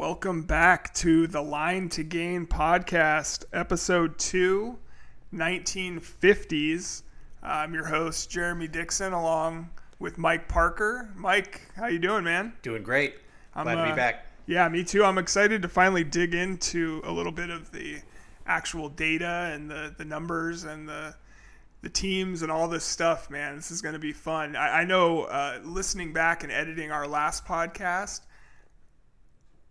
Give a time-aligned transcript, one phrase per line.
[0.00, 4.78] Welcome back to the Line to Gain podcast, episode two,
[5.34, 7.02] 1950s.
[7.42, 9.68] I'm your host, Jerimie Dixon, along
[9.98, 11.10] with Mike Parker.
[11.14, 12.54] Mike, how you doing, man?
[12.62, 13.16] Doing great.
[13.54, 14.26] I'm, Glad to uh, be back.
[14.46, 15.04] Yeah, me too.
[15.04, 17.98] I'm excited to finally dig into a little bit of the
[18.46, 21.14] actual data and the, the numbers and the
[21.82, 23.56] the teams and all this stuff, man.
[23.56, 24.56] This is going to be fun.
[24.56, 28.20] I, I know uh, listening back and editing our last podcast,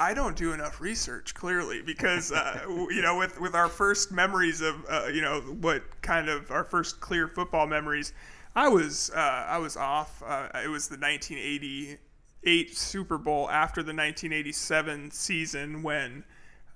[0.01, 4.61] I don't do enough research clearly because uh, you know with with our first memories
[4.61, 8.13] of uh, you know what kind of our first clear football memories,
[8.55, 10.23] I was uh, I was off.
[10.25, 16.23] Uh, it was the 1988 Super Bowl after the 1987 season when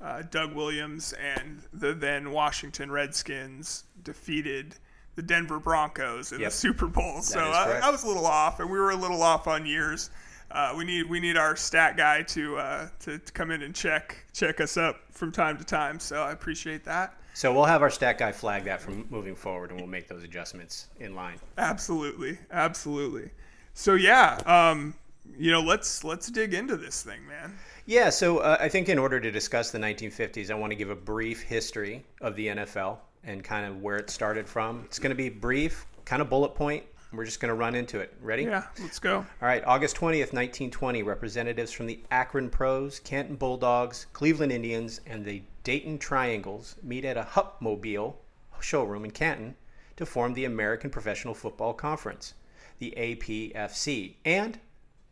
[0.01, 4.75] uh, Doug Williams and the then Washington Redskins defeated
[5.15, 6.49] the Denver Broncos in Yep.
[6.51, 7.21] the Super Bowl.
[7.21, 7.79] so I.
[7.83, 10.09] I was a little off, and we were a little off on years.
[10.53, 13.73] Uh, we need we need our stat guy to, uh, to to come in and
[13.73, 15.99] check check us up from time to time.
[15.99, 17.17] So I appreciate that.
[17.33, 20.23] So we'll have our stat guy flag that from moving forward, and we'll make those
[20.23, 21.39] adjustments in line.
[21.57, 23.31] Absolutely, absolutely.
[23.73, 24.93] So yeah, um,
[25.37, 27.57] you know, let's let's dig into this thing, man.
[27.87, 28.11] Yeah.
[28.11, 30.95] So uh, I think in order to discuss the 1950s, I want to give a
[30.95, 34.83] brief history of the NFL and kind of where it started from.
[34.85, 36.83] It's going to be brief, kind of bullet point.
[37.13, 38.15] We're just going to run into it.
[38.21, 38.43] Ready?
[38.43, 39.17] Yeah, let's go.
[39.17, 45.23] All right, August 20th, 1920, representatives from the Akron Pros, Canton Bulldogs, Cleveland Indians, and
[45.23, 48.15] the Dayton Triangles meet at a Hupmobile
[48.59, 49.55] showroom in Canton
[49.95, 52.33] to form the American Professional Football Conference,
[52.79, 54.59] the APFC, and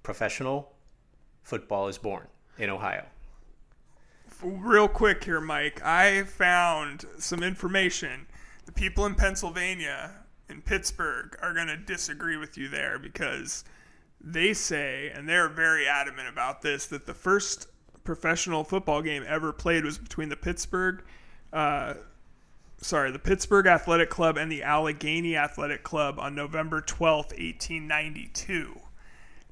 [0.01, 0.73] professional
[1.43, 3.05] football is born in Ohio.
[4.41, 5.83] real quick here, Mike.
[5.83, 8.25] I found some information.
[8.65, 13.63] The people in Pennsylvania, in Pittsburgh, are going to disagree with you there because
[14.19, 17.67] they say, and they're very adamant about this, that the first
[18.03, 21.03] professional football game ever played was between the Pittsburgh,
[21.53, 21.95] uh,
[22.81, 28.79] sorry, the Pittsburgh Athletic Club and the Allegheny Athletic Club on November twelfth, 1892.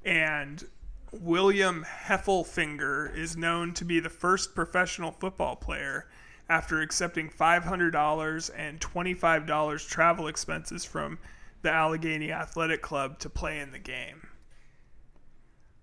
[0.05, 0.63] And
[1.11, 6.07] William Heffelfinger is known to be the first professional football player
[6.49, 11.19] after accepting $500 and $25 travel expenses from
[11.61, 14.27] the Allegheny Athletic Club to play in the game.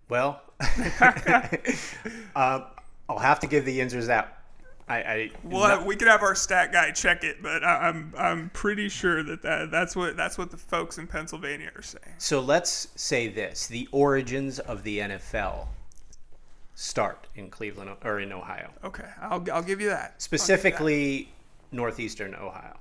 [0.09, 0.66] Well, um,
[3.09, 4.32] I'll have to give the Yinzers that.
[4.88, 8.50] I, I Well, we could have our stat guy check it, but I, I'm I'm
[8.50, 12.15] pretty sure that, that that's what that's what the folks in Pennsylvania are saying.
[12.19, 15.66] So let's say this: the origins of the NFL
[16.76, 20.20] start in Cleveland or in Ohio, Okay, I'll I'll give you that.
[20.22, 21.28] specifically
[21.72, 22.76] northeastern Ohio.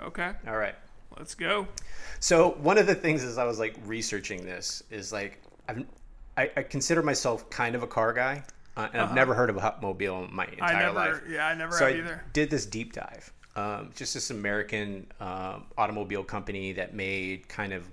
[0.00, 0.74] Okay, All right.
[1.18, 1.66] let's go.
[2.20, 5.84] So one of the things as I was like researching this is like I've,
[6.36, 8.42] I, I consider myself kind of a car guy,
[8.76, 10.76] uh, and I've never heard of a Hupmobile in my entire Uh-huh.
[10.76, 11.22] I never, life.
[11.28, 12.22] yeah, I never so have I either.
[12.34, 13.32] did this deep dive.
[13.56, 17.84] Um, just this American um, automobile company that made kind of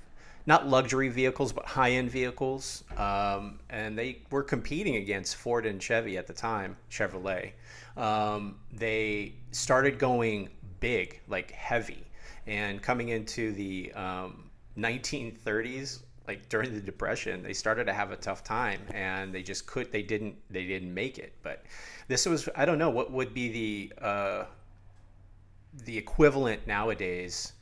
[0.46, 6.18] not luxury vehicles but high-end vehicles, um, and they were competing against Ford and Chevy
[6.18, 7.52] at the time, Chevrolet.
[7.96, 10.50] Um, they started going
[10.80, 12.06] big, like heavy,
[12.48, 18.16] and coming into the um, 1930s like during the depression they started to have a
[18.16, 21.64] tough time and they just could they didn't they didn't make it but
[22.08, 24.46] this was i don't know what would be the uh
[25.86, 27.54] the equivalent nowadays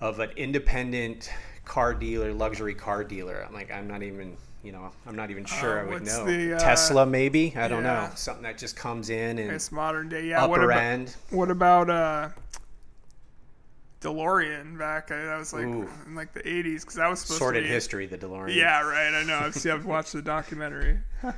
[0.00, 1.30] of an independent
[1.70, 5.44] car dealer luxury car dealer i'm like i'm not even you know i'm not even
[5.44, 8.08] sure Uh, i would know the, uh, tesla maybe i don't yeah.
[8.08, 10.26] know something that just comes in and It's modern day.
[10.26, 10.46] Yeah.
[10.46, 12.30] what about end what about uh,
[14.00, 15.12] DeLorean back?
[15.12, 15.88] I, that was like Ooh.
[16.06, 17.72] in like the '80s because that was supposed sorted to be.
[17.74, 19.12] history the delorean Yeah, right.
[19.12, 19.36] I know.
[19.36, 19.72] I've seen.
[19.72, 20.98] I've watched the documentary.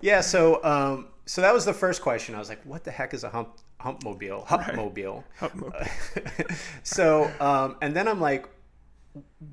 [0.00, 2.34] Yeah, so um, so that was the first question.
[2.34, 4.44] I was like, "What the heck is a hump humpmobile?
[4.46, 5.22] Humpmobile."
[6.82, 8.48] so um, and then I'm like,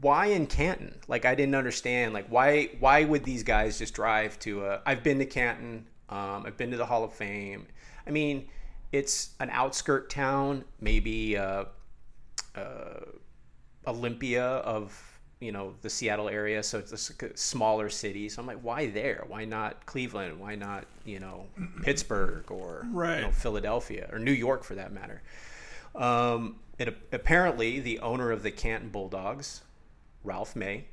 [0.01, 2.13] "Why in Canton?" Like I didn't understand.
[2.13, 4.65] Like why why would these guys just drive to?
[4.65, 5.85] A, I've been to Canton.
[6.09, 7.67] Um, I've been to the Hall of Fame.
[8.07, 8.47] I mean,
[8.91, 11.65] it's an outskirt town, maybe uh,
[12.55, 12.99] uh,
[13.85, 16.91] Olympia of you know the Seattle area, so it's
[17.21, 18.27] a smaller city.
[18.29, 19.23] So I'm like, why there?
[19.27, 20.39] Why not Cleveland?
[20.39, 21.45] Why not you know
[21.83, 23.17] Pittsburgh or Right.
[23.19, 25.21] you know, Philadelphia or New York for that matter?
[25.95, 29.61] Um, it apparently the owner of the Canton Bulldogs,
[30.23, 30.85] Ralph Hay,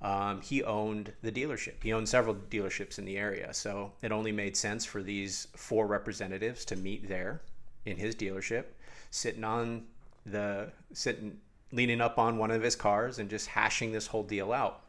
[0.00, 1.82] um, he owned the dealership.
[1.82, 5.86] He owned several dealerships in the area, so it only made sense for these four
[5.86, 7.40] representatives to meet there
[7.86, 8.64] in his dealership,
[9.10, 9.84] sitting on
[10.26, 11.38] the sitting
[11.72, 14.82] leaning up on one of his cars and just hashing this whole deal out.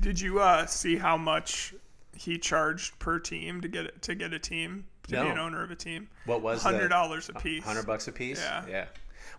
[0.00, 1.74] Did you uh, see how much
[2.16, 5.24] he charged per team to get to get a team to No.
[5.24, 6.08] be an owner of a team?
[6.26, 7.64] What was hundred dollars a piece?
[7.64, 8.40] Hundred bucks a piece.
[8.42, 8.64] Yeah.
[8.68, 8.84] Yeah.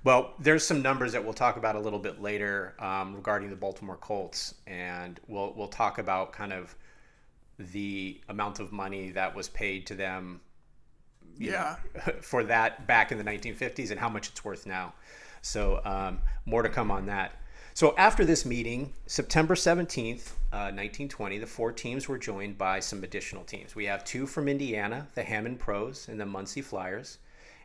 [0.03, 3.55] Well, there's some numbers that we'll talk about a little bit later um, regarding the
[3.55, 6.75] Baltimore Colts, and we'll we'll talk about kind of
[7.59, 10.41] the amount of money that was paid to them
[11.37, 11.75] Yeah.
[12.21, 14.93] for that back in the 1950s and how much it's worth now.
[15.41, 17.33] So um, more to come on that.
[17.75, 23.03] So after this meeting, September 17th, uh, 1920, the four teams were joined by some
[23.03, 23.75] additional teams.
[23.75, 27.17] We have two from Indiana, the Hammond Pros and the Muncie Flyers,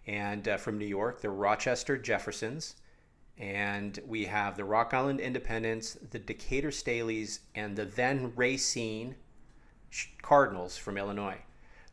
[0.06, 2.76] and uh, from New York, the Rochester Jeffersons,
[3.37, 9.17] and we have the Rock Island Independents, the Decatur Staleys, and the then Racine
[10.23, 11.43] Cardinals from Illinois.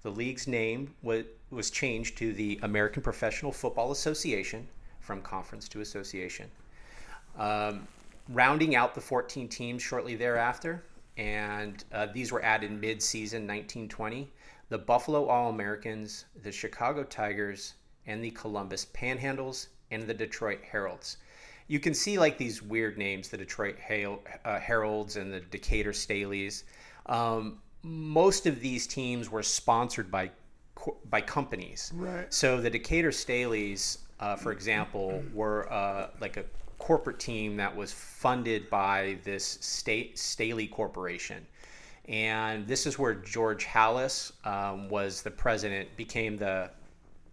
[0.02, 4.66] The league's name was, was changed to the American Professional Football Association
[5.02, 6.50] from conference to association.
[7.38, 7.86] Um,
[8.30, 10.84] rounding out the 14 teams shortly thereafter,
[11.18, 14.32] and uh, these were added mid season 1920
[14.70, 17.76] the Buffalo All Americans, the Chicago Tigers,
[18.08, 21.18] and the Columbus Panhandles, and the Detroit Heralds.
[21.68, 25.92] You can see like these weird names, the Detroit Hale, uh, Heralds and the Decatur
[25.92, 26.64] Staleys.
[27.08, 30.32] Um, most of these teams were sponsored by
[31.10, 31.92] by companies.
[31.96, 32.32] Right.
[32.34, 36.44] So the Decatur Staleys, uh, for example, were uh, like a
[36.78, 41.46] corporate team that was funded by this state Staley Corporation,
[42.08, 46.70] and this is where George Halas um, was the president, became the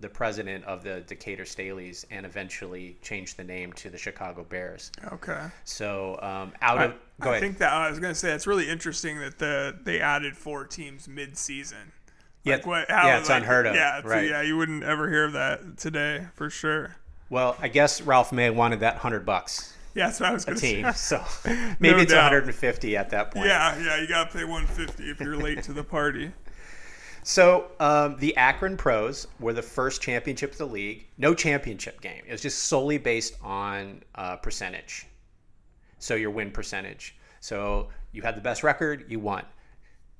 [0.00, 4.90] the president of the Decatur Staleys, and eventually changed the name to the Chicago Bears.
[5.12, 5.46] Okay.
[5.62, 7.40] So um, out I, of go I ahead.
[7.42, 11.06] think that I was gonna say it's really interesting that the they added four teams
[11.06, 11.92] mid-season.
[12.42, 13.76] yeah, Like what, yeah, it's like, unheard of.
[13.76, 14.28] Yeah, it's, right.
[14.28, 16.96] yeah, you wouldn't ever hear of that today for sure.
[17.32, 20.49] Well, I guess Ralph Hay wanted that hundred bucks Yeah, that's what I was a
[20.49, 20.93] gonna say.
[20.93, 21.25] so
[21.81, 22.25] maybe No it's doubt.
[22.25, 23.46] 150 at that point.
[23.46, 26.31] Yeah, yeah, you gotta pay 150 if you're late to the party.
[27.25, 31.06] So um, the Akron Pros were the first championship of the league.
[31.19, 32.20] No championship game.
[32.26, 35.06] It was just solely based on uh, percentage.
[36.00, 37.14] So your win percentage.
[37.38, 39.44] So you had the best record, you won.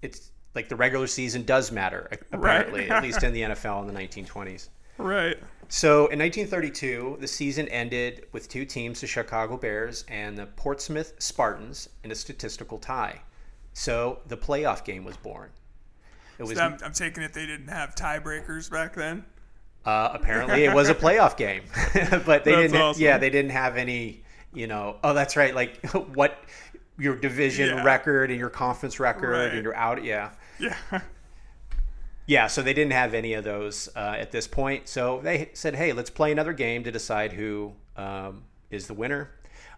[0.03, 4.00] It's like the regular season does matter, apparently, at least in the NFL in the
[4.00, 4.69] 1920s.
[4.97, 5.38] Right.
[5.74, 11.14] So in 1932, the season ended with two teams, the Chicago Bears and the Portsmouth
[11.19, 13.22] Spartans, in a statistical tie.
[13.72, 15.48] So the playoff game was born.
[16.38, 19.24] It was So I'm, I'm taking it they didn't have tiebreakers back then.
[19.86, 21.62] Uh, apparently, it was a playoff game,
[22.26, 22.76] but they That's didn't.
[22.76, 23.02] awesome.
[23.02, 24.22] Yeah, they didn't have any.
[24.52, 25.54] You know, oh, that's right.
[25.54, 25.82] Like
[26.14, 26.36] what
[26.98, 27.82] your division Yeah.
[27.82, 29.54] record and your conference record Right.
[29.54, 30.04] and your out.
[30.04, 30.76] Yeah, Yeah.
[32.26, 32.46] yeah.
[32.46, 34.88] So they didn't have any of those uh, at this point.
[34.88, 39.30] So they said, "Hey, let's play another game to decide who um, is the winner."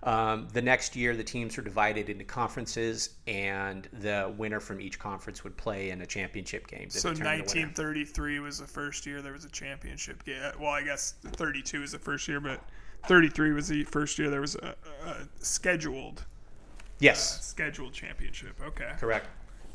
[0.03, 4.99] Um, the next year, the teams were divided into conferences, and the winner from each
[4.99, 6.91] conference would play in a championship game.
[6.91, 10.43] So determine the 1933 was the first year there was a championship game.
[10.61, 12.61] Well, I guess 32 was the first year, but
[13.09, 14.75] 33 was the first year there was a,
[15.07, 16.27] a scheduled
[17.01, 18.61] Yes, scheduled championship.
[18.65, 18.93] Okay.
[18.99, 19.27] correct.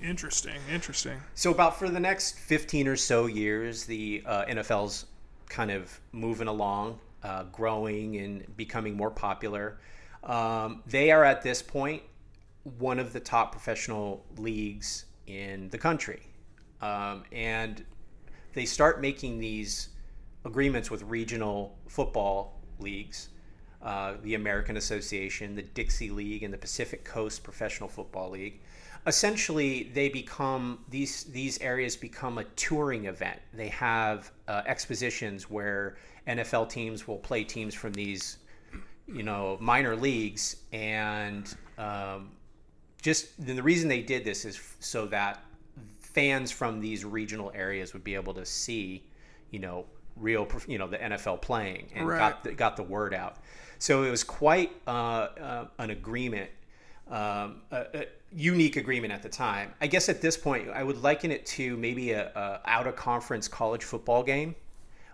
[0.02, 0.60] Interesting.
[0.72, 1.20] Interesting.
[1.36, 5.06] So about for the next 15 or so years, the uh, NFL's
[5.50, 9.78] kind of moving along, uh, growing and becoming more popular.
[10.24, 12.04] Um, they are at this point
[12.78, 16.22] one of the top professional leagues in the country,
[16.82, 17.84] um, and
[18.54, 19.90] they start making these
[20.46, 23.30] agreements with regional football leagues.
[23.82, 28.60] Uh, the American Association, the Dixie League, and the Pacific Coast Professional Football League
[29.10, 35.98] essentially they become these these areas become a touring event they have uh, expositions where
[36.28, 38.38] nfl teams will play teams from these
[39.08, 42.30] you know minor leagues and um,
[43.02, 45.44] just the reason they did this is f- so that
[46.00, 49.04] fans from these regional areas would be able to see
[49.50, 49.86] you know
[50.16, 52.20] real you know the nfl playing and Right.
[52.20, 53.38] got the, got the word out
[53.80, 56.50] so it was quite uh, uh, an agreement
[57.10, 59.74] um, a, a unique agreement at the time.
[59.82, 62.96] I guess at this point, I would liken it to maybe a, a out of
[62.96, 64.56] conference college football game,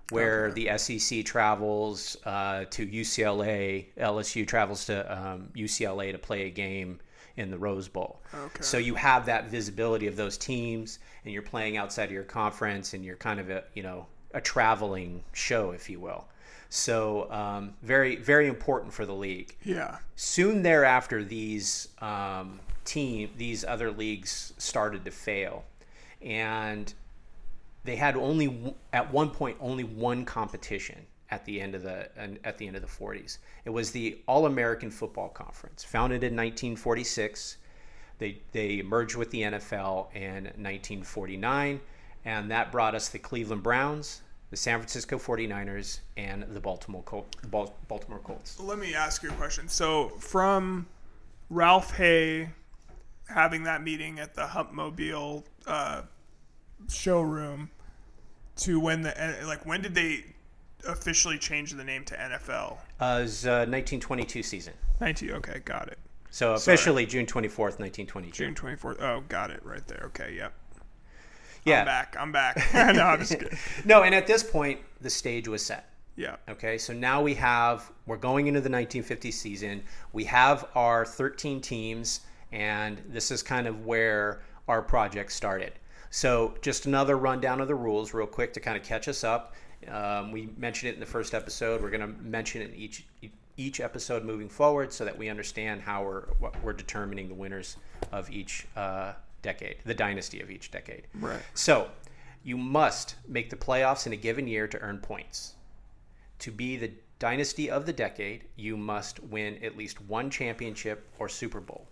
[0.09, 6.49] where the SEC travels uh, to UCLA, LSU travels to um, UCLA to play a
[6.49, 6.99] game
[7.37, 8.21] in the Rose Bowl.
[8.33, 8.61] Okay.
[8.61, 12.93] So you have that visibility of those teams, and you're playing outside of your conference,
[12.93, 16.25] and you're kind of a you know a traveling show, if you will.
[16.75, 19.55] So um, very very important for the league.
[19.63, 19.97] Yeah.
[20.15, 25.63] soon thereafter these um, team these other leagues started to fail.
[26.21, 26.93] And
[27.83, 32.09] they had only at one point only one competition at the end of the
[32.45, 37.57] at the end of the 40s it was the all-american football conference founded in 1946
[38.17, 41.81] They they merged with the NFL in 1949,
[42.23, 44.21] and that brought us the Cleveland Browns,
[44.55, 47.27] the San Francisco 49ers, and the Baltimore Col-
[47.89, 48.57] Baltimore Colts.
[48.57, 49.67] Let me ask you a question.
[49.67, 50.87] So, from
[51.49, 52.47] Ralph Hay
[53.27, 56.03] having that meeting at the Humpmobile uh,
[56.89, 57.69] showroom
[58.57, 60.23] to when the like when did they
[60.87, 62.77] officially change the name to NFL?
[63.01, 64.73] Uh, it was uh, 1922 season.
[65.01, 65.31] 19.
[65.31, 65.99] Okay, got it.
[66.29, 68.31] So officially June 24th, 1922.
[68.31, 69.01] June 24th.
[69.01, 70.03] Oh, got it right there.
[70.05, 70.53] Okay, yep.
[71.65, 71.79] Yeah.
[71.79, 72.15] I'm back.
[72.19, 72.73] I'm back.
[72.95, 73.57] no, I'm just kidding.
[73.83, 75.89] No, and at this point, the stage was set.
[76.15, 76.37] Yeah.
[76.47, 79.83] Okay, so now we have, we're going into the 1950 season.
[80.13, 82.21] We have our 13 teams,
[82.53, 85.73] and this is kind of where our project started.
[86.11, 89.53] So, just another rundown of the rules, real quick, to kind of catch us up.
[89.89, 91.81] Um, we mentioned it in the first episode.
[91.81, 93.05] We're going to mention it in each
[93.57, 97.75] each episode moving forward, so that we understand how we're what we're determining the winners
[98.13, 99.13] of each uh,
[99.45, 101.03] decade, the dynasty of each decade.
[101.13, 101.41] Right.
[101.53, 101.89] So,
[102.43, 105.53] you must make the playoffs in a given year to earn points.
[106.39, 111.29] To be the dynasty of the decade, you must win at least one championship or
[111.29, 111.87] Super Bowl.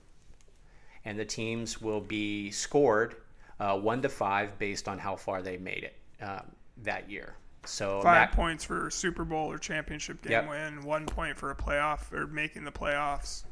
[1.05, 3.15] And the teams will be scored
[3.59, 6.41] uh, one to five based on how far they made it uh,
[6.83, 7.35] that year.
[7.65, 10.49] So Five that- points for Super Bowl or championship game Yep.
[10.49, 10.81] win.
[10.83, 13.43] One point for a playoff or making the playoffs.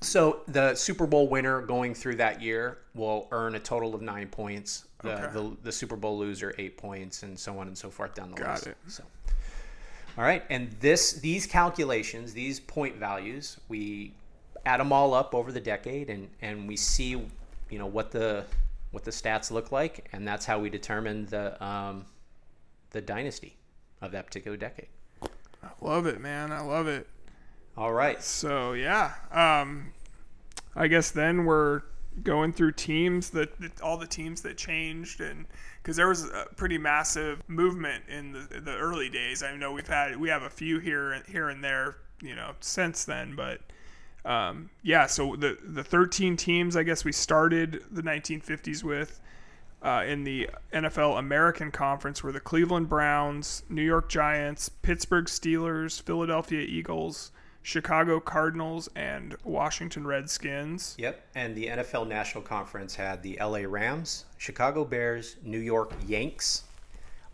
[0.00, 4.28] So the Super Bowl winner going through that year will earn a total of nine
[4.28, 4.84] points.
[5.02, 5.32] The, Okay.
[5.32, 8.36] the, the Super Bowl loser eight points, and so on and so forth down the
[8.36, 8.66] Got list.
[8.68, 8.76] it.
[8.88, 9.04] So,
[10.18, 14.14] all right, and this these calculations, these point values, we
[14.64, 17.10] add them all up over the decade, and and we see,
[17.70, 18.44] you know, what the
[18.90, 22.06] what the stats look like, and that's how we determine the um,
[22.90, 23.54] the dynasty
[24.00, 24.88] of that particular decade.
[25.22, 26.52] I love it, man.
[26.52, 27.06] I love it.
[27.76, 28.22] All right.
[28.22, 29.92] So yeah, um,
[30.74, 31.82] I guess then we're
[32.22, 35.46] going through teams that, that all the teams that changed and
[35.82, 39.42] because there was a pretty massive movement in the, the early days.
[39.42, 43.04] I know we've had we have a few here here and there, you know, since
[43.04, 43.60] then, but
[44.24, 45.06] um, yeah.
[45.06, 49.20] So the the 13 teams I guess we started the 1950s with.
[49.82, 56.02] Uh, in the NFL American Conference were the Cleveland Browns, New York Giants, Pittsburgh Steelers,
[56.02, 57.30] Philadelphia Eagles,
[57.66, 60.94] Chicago Cardinals, and Washington Redskins.
[60.98, 66.62] Yep, and the NFL National Conference had the LA Rams, Chicago Bears, New York Yanks,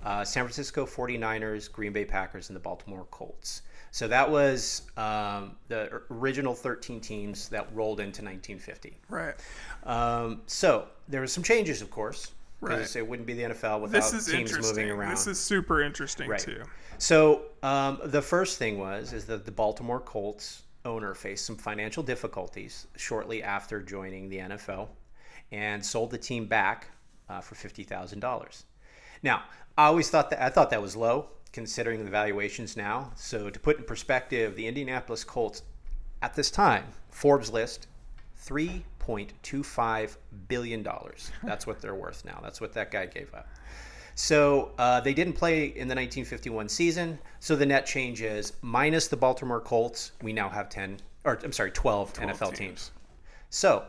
[0.03, 3.61] uh, San Francisco 49ers, Green Bay Packers, and the Baltimore Colts.
[3.91, 8.97] So that was um, the original 13 teams that rolled into 1950.
[9.11, 9.35] Right.
[9.85, 12.97] Um, so there were some changes, of course, Right.
[12.97, 15.11] it wouldn't be the NFL without teams moving around.
[15.11, 16.40] This is super interesting Right.
[16.40, 16.62] too.
[16.99, 22.02] So um, the first thing was is that the Baltimore Colts owner faced some financial
[22.02, 24.88] difficulties shortly after joining the NFL,
[25.50, 26.88] and sold the team back
[27.28, 28.64] uh, for fifty thousand dollars.
[29.23, 29.42] Now,
[29.76, 33.12] I always thought that I thought that was low considering the valuations now.
[33.14, 35.62] So to put in perspective, the Indianapolis Colts
[36.23, 37.88] at this time, Forbes list,
[38.37, 40.17] three point two five
[40.49, 41.31] billion dollars.
[41.43, 42.41] That's what they're worth now.
[42.43, 43.49] That's what that guy gave up.
[44.15, 47.19] So uh, they didn't play in the 1951 season.
[47.41, 50.13] So the net change is minus the Baltimore Colts.
[50.23, 52.59] We now have 10, or I'm sorry, 12, NFL teams.
[52.59, 52.91] teams.
[53.51, 53.85] So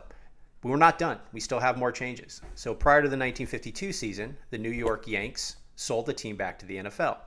[0.62, 1.18] we were not done.
[1.32, 2.40] We still have more changes.
[2.54, 6.66] So prior to the 1952 season, the New York Yanks sold the team back to
[6.66, 7.18] the NFL.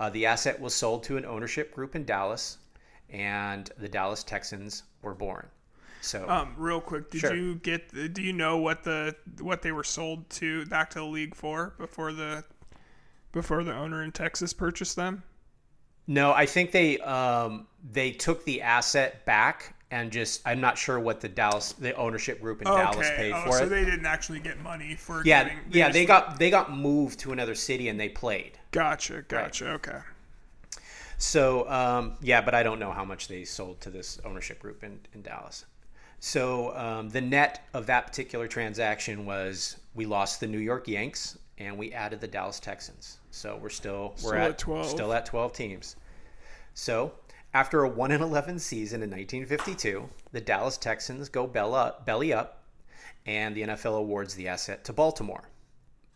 [0.00, 2.58] Uh, the asset was sold to an ownership group in Dallas,
[3.10, 5.48] and the Dallas Texans were born.
[6.06, 7.34] So Um, real quick, did Sure.
[7.34, 8.14] you get?
[8.14, 11.74] Do you know what the what they were sold to back to the league for
[11.78, 12.44] before the
[13.32, 15.24] before the owner in Texas purchased them?
[16.06, 21.00] No, I think they um, they took the asset back and just I'm not sure
[21.00, 23.60] what the Dallas the ownership group in Dallas paid oh, for so it.
[23.60, 25.22] So they didn't actually get money for.
[25.24, 28.58] yeah, getting, yeah, just- they got they got moved to another city and they played.
[28.70, 29.72] Gotcha, gotcha.
[29.72, 29.98] Okay.
[31.18, 34.84] So um, yeah, but I don't know how much they sold to this ownership group
[34.84, 35.64] in, in Dallas.
[36.20, 41.38] So um, the net of that particular transaction was we lost the New York Yanks
[41.58, 43.18] and we added the Dallas Texans.
[43.30, 44.86] So we're still we're Still at, at 12.
[44.86, 45.96] still at 12 teams.
[46.74, 47.12] So
[47.54, 52.32] after a 1 in 11 season in 1952, the Dallas Texans go bell up, belly
[52.32, 52.62] up
[53.26, 55.48] and the NFL awards the asset to Baltimore.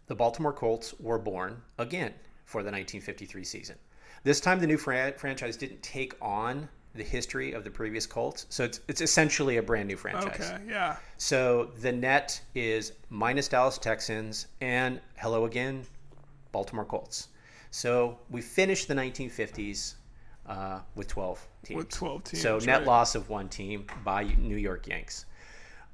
[0.06, 2.14] The Baltimore Colts were born again
[2.44, 3.76] for the 1953 season.
[4.22, 8.46] This time, the new fran- franchise didn't take on the history of the previous Colts,
[8.48, 10.50] so it's, it's essentially a brand new franchise.
[10.50, 10.58] Okay.
[10.68, 10.96] Yeah.
[11.18, 15.84] So the net is minus Dallas Texans and hello again,
[16.52, 17.28] Baltimore Colts.
[17.70, 19.94] So we finished the 1950s
[20.46, 21.76] uh, with 12 teams.
[21.76, 22.42] With 12 teams.
[22.42, 22.86] So net right.
[22.86, 25.26] loss of one team by New York Yanks.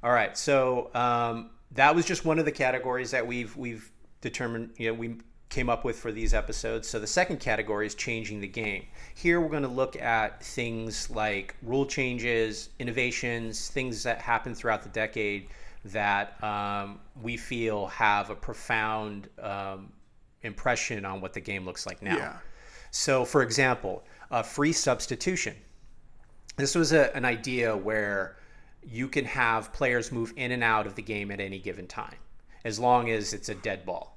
[0.02, 4.70] All right, so um, that was just one of the categories that we've we've determined.
[4.76, 5.16] You know, we
[5.48, 6.88] came up with for these episodes.
[6.88, 8.84] So the second category is changing the game.
[9.14, 14.82] Here we're going to look at things like rule changes, innovations, things that happen throughout
[14.82, 15.48] the decade
[15.84, 19.92] that um, we feel have a profound um,
[20.42, 22.16] impression on what the game looks like now.
[22.16, 22.36] Yeah.
[22.90, 25.54] So, for example, uh, free substitution.
[26.56, 28.36] This was a, an idea where
[28.82, 32.16] you can have players move in and out of the game at any given time,
[32.64, 34.15] as long as it's a dead ball.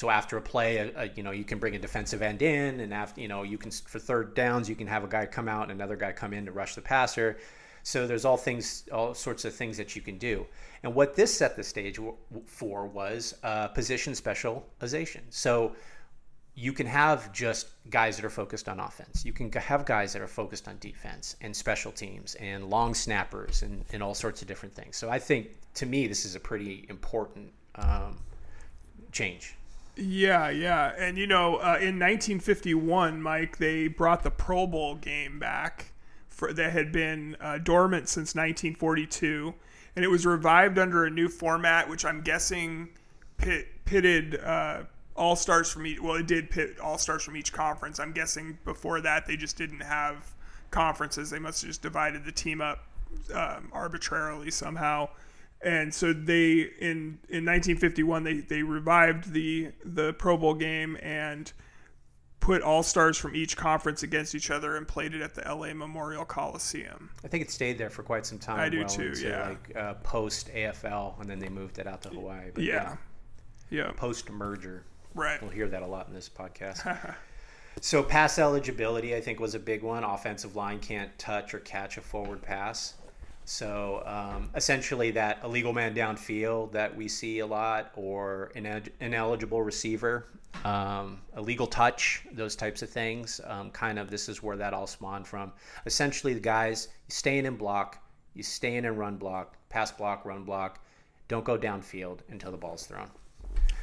[0.00, 2.80] So after a play, a, a, you know, you can bring a defensive end in,
[2.80, 5.46] and after you know, you can for third downs, you can have a guy come
[5.46, 7.36] out and another guy come in to rush the passer.
[7.82, 10.46] So there's all things, all sorts of things that you can do.
[10.84, 12.00] And what this set the stage
[12.46, 15.20] for was uh, position specialization.
[15.28, 15.76] So
[16.54, 19.22] you can have just guys that are focused on offense.
[19.26, 23.60] You can have guys that are focused on defense and special teams and long snappers
[23.60, 24.96] and, and all sorts of different things.
[24.96, 28.16] So I think to me, this is a pretty important um,
[29.12, 29.56] change.
[30.00, 30.92] Yeah, yeah.
[30.98, 35.92] And, you know, uh, in 1951, Mike, they brought the Pro Bowl game back
[36.28, 39.54] for, that had been uh, dormant since 1942.
[39.94, 42.88] And it was revived under a new format, which I'm guessing
[43.36, 44.84] pit, pitted uh,
[45.16, 46.00] all stars from each.
[46.00, 48.00] Well, it did pit all stars from each conference.
[48.00, 50.34] I'm guessing before that they just didn't have
[50.70, 51.28] conferences.
[51.28, 52.84] They must have just divided the team up
[53.34, 55.10] um, arbitrarily somehow
[55.62, 61.52] and so they in in 1951 they they revived the the Pro Bowl game and
[62.40, 65.74] put all stars from each conference against each other and played it at the LA
[65.74, 67.10] Memorial Coliseum.
[67.22, 68.58] I think it stayed there for quite some time.
[68.58, 69.48] I do well too, yeah.
[69.50, 72.50] Like uh, post AFL, and then they moved it out to Hawaii.
[72.54, 72.96] But Yeah.
[73.68, 73.92] Yeah.
[73.92, 75.40] Post merger, Right.
[75.42, 77.14] we'll hear that a lot in this podcast.
[77.82, 80.02] so pass eligibility, I think, was a big one.
[80.02, 82.94] Offensive line can't touch or catch a forward pass.
[83.50, 89.60] So um, essentially, that illegal man downfield that we see a lot, or an ineligible
[89.60, 90.28] receiver,
[90.64, 93.40] um, illegal touch, those types of things.
[93.44, 95.50] Um, kind of, this is where that all spawned from.
[95.84, 98.00] Essentially, the guys you stay in block,
[98.34, 100.78] you stay in and run block, pass block, run block.
[101.26, 103.10] Don't go downfield until the ball's thrown.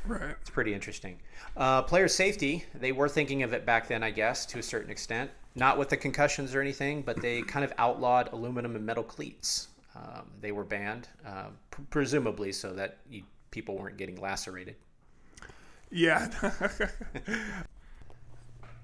[0.07, 0.35] Right.
[0.41, 1.19] It's pretty interesting.
[1.55, 4.89] Uh, player safety, they were thinking of it back then, I guess, to a certain
[4.89, 5.29] extent.
[5.55, 9.69] Not with the concussions or anything, but they kind of outlawed aluminum and metal cleats.
[9.95, 14.75] Um, they were banned, uh, pr- presumably so that you, people weren't getting lacerated.
[15.89, 16.29] Yeah.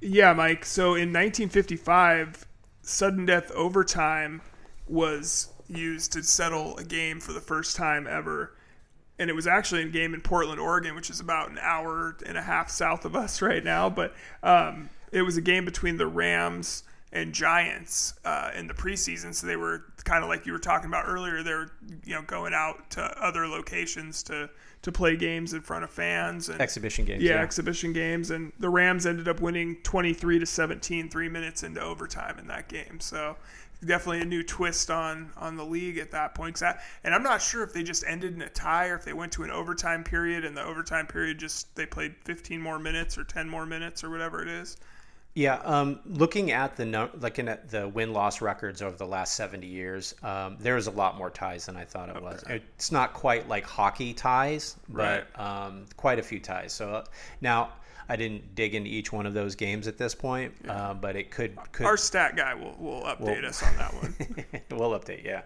[0.02, 0.66] yeah, Mike.
[0.66, 2.48] So in 1955,
[2.82, 4.42] sudden death overtime
[4.88, 8.56] was used to settle a game for the first time ever.
[9.24, 12.38] And it was actually a game in Portland, Oregon, which is about an hour and
[12.38, 13.90] a half south of us right now.
[13.90, 16.84] But um, it was a game between the Rams
[17.14, 19.34] and Giants uh, in the preseason.
[19.34, 21.42] So they were kind of like you were talking about earlier.
[21.42, 21.72] They were
[22.04, 24.50] you know going out to other locations to
[24.82, 27.24] to play games in front of fans and Exhibition games.
[27.24, 27.42] yeah, Yeah.
[27.42, 32.38] exhibition games, and the Rams ended up winning 23 to 17, three minutes into overtime
[32.38, 33.00] in that game.
[33.00, 33.38] So
[33.86, 36.62] definitely a new twist on on the league at that point.
[36.62, 39.14] I- and I'm not sure if they just ended in a tie or if they
[39.14, 43.18] went to an overtime period, and the overtime period just they played 15 more minutes
[43.18, 44.78] or 10 more minutes or whatever it is.
[45.36, 49.66] Yeah, um, looking at the looking at the win loss records over the last seventy
[49.66, 52.44] years, um, a lot more ties than I thought it was.
[52.48, 56.72] It's not quite like hockey ties, but um, quite a few ties.
[56.72, 57.06] So uh,
[57.42, 57.72] now
[58.14, 61.32] I didn't dig into each one of those games at this point, uh, but it
[61.32, 64.16] could could Our stat guy will will update us on that one.
[64.70, 65.42] we'll update, yeah.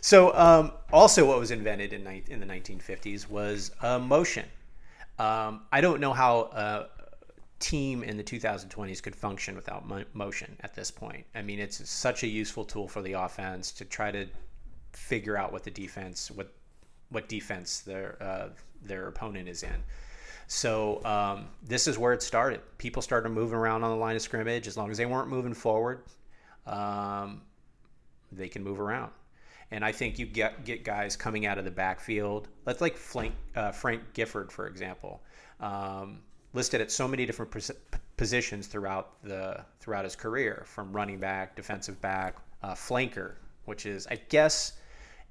[0.00, 4.44] So, um, also, what was invented in, ni- in the 1950s was uh, motion.
[5.18, 6.86] Um, I don't know how a
[7.58, 11.26] team in the 2020s could function without mo- motion at this point.
[11.34, 14.28] I mean, it's such a useful tool for the offense to try to
[14.92, 16.52] figure out what the defense, what
[17.08, 18.48] what defense their uh,
[18.84, 19.82] their opponent is in.
[20.48, 22.60] So um, this is where it started.
[22.78, 25.54] People started moving around on the line of scrimmage as long as they weren't moving
[25.54, 26.02] forward.
[26.66, 27.42] Um,
[28.32, 29.10] they can move around.
[29.72, 32.46] And I think you get get guys coming out of the backfield.
[32.66, 35.22] Let's like Frank, uh, Frank Gifford, for example,
[35.58, 36.20] um,
[36.52, 37.72] listed at so many different pos-
[38.16, 44.06] positions throughout the throughout his career, from running back, defensive back, uh, flanker, which is
[44.06, 44.74] I guess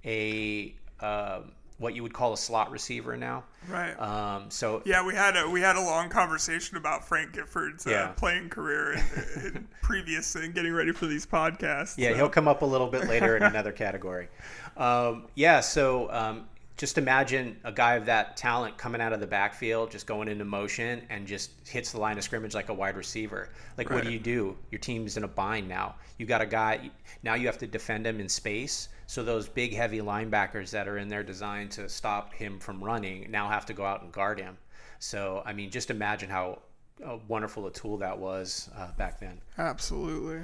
[0.04, 3.44] a um what you would call a slot receiver now.
[3.68, 3.94] right.
[4.00, 7.90] Um, so yeah, we had a we had a long conversation about Frank Gifford's uh,
[7.90, 8.08] Yeah.
[8.16, 11.96] playing career in, in previous and getting ready for these podcasts.
[11.98, 12.16] Yeah, so.
[12.16, 14.30] he'll come up a little bit later in another category.
[14.78, 19.28] Um, yeah, so um, just imagine a guy of that talent coming out of the
[19.28, 22.96] backfield, just going into motion and just hits the line of scrimmage like a wide
[22.98, 23.50] receiver.
[23.78, 24.58] Like, what do you do?
[24.72, 25.96] Your team's in a bind now.
[26.18, 26.90] You got a guy,
[27.24, 28.90] now you have to defend him in space.
[29.08, 33.30] So those big, heavy linebackers that are in there designed to stop him from running
[33.30, 34.58] now have to go out and guard him.
[35.00, 36.60] So, I mean, just imagine how
[37.06, 39.40] uh, wonderful a tool that was uh, back then.
[39.58, 40.42] Absolutely.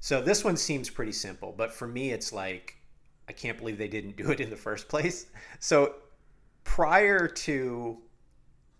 [0.00, 2.76] So this one seems pretty simple, but for me, it's like
[3.28, 5.26] I can't believe they didn't do it in the first place.
[5.60, 5.96] So
[6.62, 7.98] prior to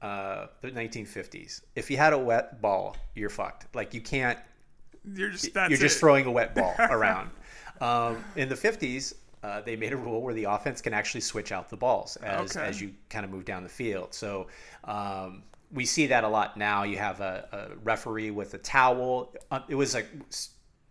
[0.01, 3.75] uh, the 1950s, if you had a wet ball, you're fucked.
[3.75, 4.39] Like you can't.
[5.15, 6.01] You're just you're just it.
[6.01, 7.31] throwing a wet ball around.
[7.81, 11.53] Um, in the 50s, uh, they made a rule where the offense can actually switch
[11.53, 12.67] out the balls as, Okay.
[12.67, 14.13] as you kind of move down the field.
[14.13, 14.49] So
[14.85, 16.83] um, we see that a lot now.
[16.83, 19.33] You have a, a referee with a towel.
[19.51, 20.09] Uh, it was like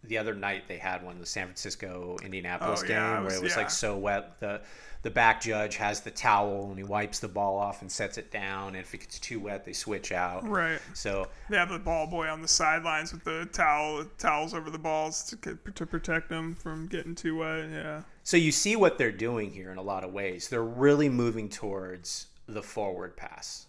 [0.07, 3.41] the other night they had one, the San Francisco Indianapolis Oh, game, yeah, where it
[3.41, 3.57] was yeah.
[3.57, 4.39] like so wet.
[4.39, 4.61] The
[5.03, 8.31] the back judge has the towel and he wipes the ball off and sets it
[8.31, 8.69] down.
[8.69, 10.45] And if it gets too wet, they switch out.
[10.47, 10.79] Right.
[10.93, 14.79] So They have the ball boy on the sidelines with the towel towels over the
[14.79, 17.69] balls to to protect them from getting too wet.
[17.69, 18.01] Yeah.
[18.23, 20.49] So you see what they're doing here in a lot of ways.
[20.49, 23.67] They're really moving towards the forward pass.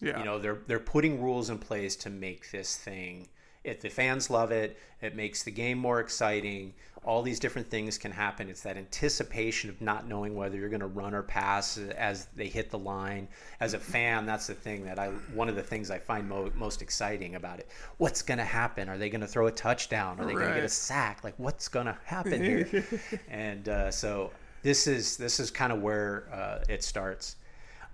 [0.00, 0.18] Yeah.
[0.20, 3.28] You know, they're they're putting rules in place to make this thing.
[3.64, 6.74] If the fans love it, it makes the game more exciting.
[7.04, 8.48] All these different things can happen.
[8.48, 12.48] It's that anticipation of not knowing whether you're going to run or pass as they
[12.48, 13.28] hit the line.
[13.60, 16.50] As a fan, that's the thing that I one of the things I find mo-
[16.54, 17.68] most exciting about it.
[17.98, 18.88] What's going to happen?
[18.88, 20.18] Are they going to throw a touchdown?
[20.20, 21.22] Are they going to get a sack?
[21.24, 22.84] Like what's going to happen here?
[23.28, 24.30] and uh, so
[24.62, 27.36] this is this is kind of where uh, it starts.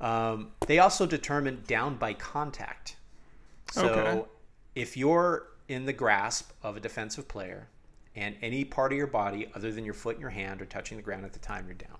[0.00, 2.96] Um, they also determine down by contact.
[3.70, 4.24] So Okay.
[4.74, 7.68] if you're in the grasp of a defensive player
[8.16, 10.96] and any part of your body other than your foot and your hand are touching
[10.96, 11.96] the ground at the time, you're down.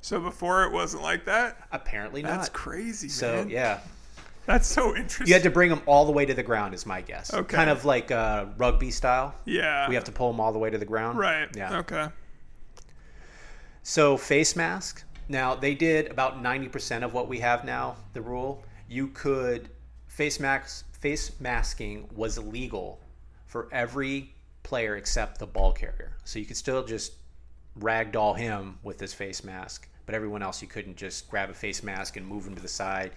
[0.00, 1.56] So before it wasn't like that.
[1.72, 2.30] Apparently not.
[2.32, 3.48] That's crazy, So man.
[3.48, 3.80] yeah,
[4.44, 5.26] That's so interesting.
[5.28, 7.32] you had to bring them all the way to the ground, is my guess.
[7.32, 7.56] Okay.
[7.56, 9.34] Kind of like uh, rugby style.
[9.46, 9.88] yeah.
[9.88, 11.18] We have to pull them all the way to the ground.
[11.18, 11.48] Right.
[11.56, 11.78] Yeah.
[11.78, 12.08] Okay.
[13.82, 15.04] So face mask.
[15.28, 17.96] Now they did about ninety percent of what we have now.
[18.12, 19.70] The rule you could
[20.06, 23.00] face mask face masking was illegal
[23.54, 26.16] for every player except the ball carrier.
[26.24, 27.12] So you could still just
[27.78, 31.84] ragdoll him with his face mask, but everyone else you couldn't just grab a face
[31.84, 33.12] mask and move him to the side.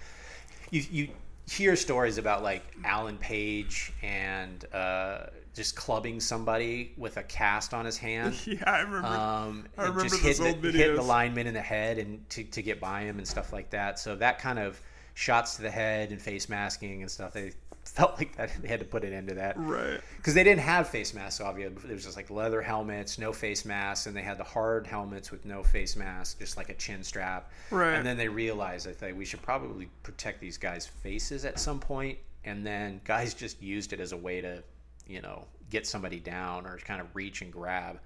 [0.69, 1.07] You you
[1.49, 5.21] hear stories about like Alan Page and uh,
[5.55, 8.35] just clubbing somebody with a cast on his hand.
[8.45, 9.07] Yeah, I remember.
[9.07, 12.61] Um, I remember just old the, hitting the lineman in the head and to, to
[12.61, 13.97] get by him and stuff like that.
[13.97, 14.79] So that kind of
[15.15, 17.33] shots to the head and face masking and stuff.
[17.33, 17.53] They
[17.97, 19.99] felt like that they had to put an end to that right.
[20.17, 21.41] because they didn't have face masks.
[21.41, 24.85] Obviously, there was just like leather helmets, no face masks, and they had the hard
[24.85, 27.51] helmets with no face mask, just like a chin strap.
[27.71, 27.95] Right.
[27.95, 31.79] And then they realized I think we should probably protect these guys' faces at some
[31.79, 34.61] point, and then guys just used it as a way to,
[35.07, 37.99] you know, get somebody down or kind of reach and grab.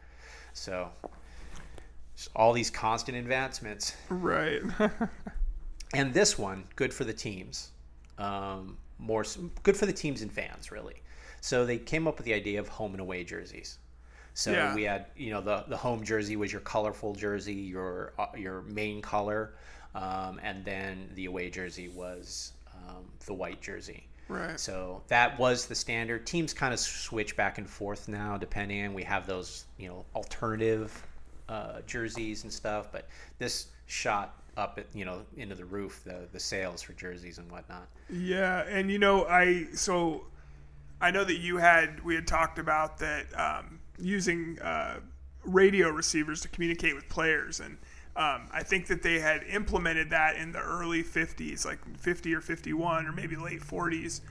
[0.53, 0.89] So
[2.35, 4.61] all these constant advancements Right.
[5.93, 7.71] and this one good for the teams
[8.17, 9.25] um, more
[9.63, 11.01] good for the teams and fans really
[11.41, 13.79] so they came up with the idea of home and away jerseys
[14.33, 14.73] so Yeah.
[14.73, 18.61] we had you know the, the home jersey was your colorful jersey your uh, your
[18.61, 19.55] main color
[19.95, 24.57] um, and then the away jersey was um, the white jersey right.
[24.59, 26.25] so that was the standard.
[26.25, 28.85] Teams kind of switch back and forth now, depending.
[28.85, 31.05] on We have those, you know, alternative
[31.49, 33.07] uh, jerseys and stuff, but
[33.39, 37.49] this shot up, at, you know, into the roof the the sales for jerseys and
[37.51, 37.87] whatnot.
[38.09, 40.25] Yeah, and you know, I so
[40.99, 44.99] I know that you had we had talked about that um, using uh,
[45.43, 47.77] radio receivers to communicate with players, and
[48.15, 52.41] um, I think that they had implemented that in the early '50s, like '50 or
[52.41, 54.21] '51, or maybe late '40s.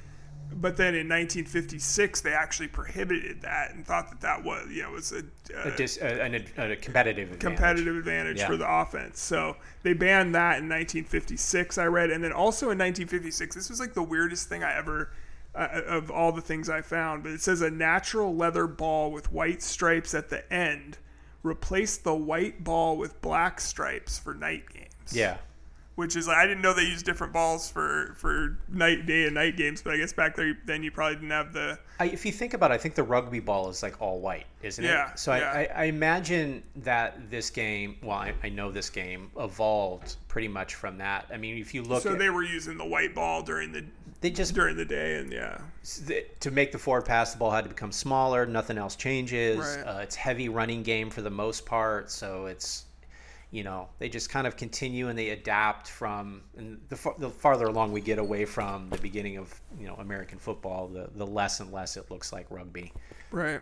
[0.53, 4.91] But then in 1956, they actually prohibited that and thought that that was, you know,
[4.91, 5.23] was a,
[5.65, 7.41] A, dis, a, an- a competitive advantage.
[7.41, 8.47] competitive advantage Yeah.
[8.47, 9.21] for the offense.
[9.21, 11.79] So they banned that in 1956.
[11.79, 15.13] I read, and then also in 1956, this was like the weirdest thing I ever.
[15.53, 19.33] Uh, of all the things I found, but it says a natural leather ball with
[19.33, 20.99] white stripes at the end
[21.43, 24.91] replaced the white ball with black stripes for night games.
[25.11, 25.39] Yeah,
[26.01, 29.35] which is like I didn't know they used different balls for for night, day, and
[29.35, 29.83] night games.
[29.83, 32.55] But I guess back there, then you probably didn't have the I, if you think
[32.55, 35.19] about it, I think the rugby ball is like all white, isn't Yeah, it?
[35.19, 35.53] So yeah.
[35.53, 40.49] I, I, I imagine that this game, well, I, I know this game evolved pretty
[40.49, 41.27] much from that.
[41.31, 43.85] I mean, if you look so at they were using the white ball during the
[44.23, 45.59] they just during the day, and yeah,
[46.41, 48.47] to make the forward pass, the ball had to become smaller.
[48.47, 49.59] Nothing else changes.
[49.59, 49.83] Right.
[49.83, 52.87] Uh, it's heavy running game for the most part, so it's
[53.51, 57.31] you know, they just kind of continue and they adapt from, and the, far, the
[57.31, 61.27] farther along we get away from the beginning of, you know, American football, the, the
[61.27, 62.93] less and less it looks like rugby.
[63.33, 63.61] Right.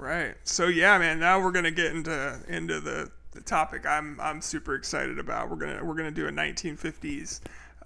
[0.00, 0.34] Right.
[0.44, 1.18] So yeah, man.
[1.20, 5.50] Now we're gonna get into into the, the topic I'm I'm super excited about.
[5.50, 7.40] We're gonna we're gonna do a 1950s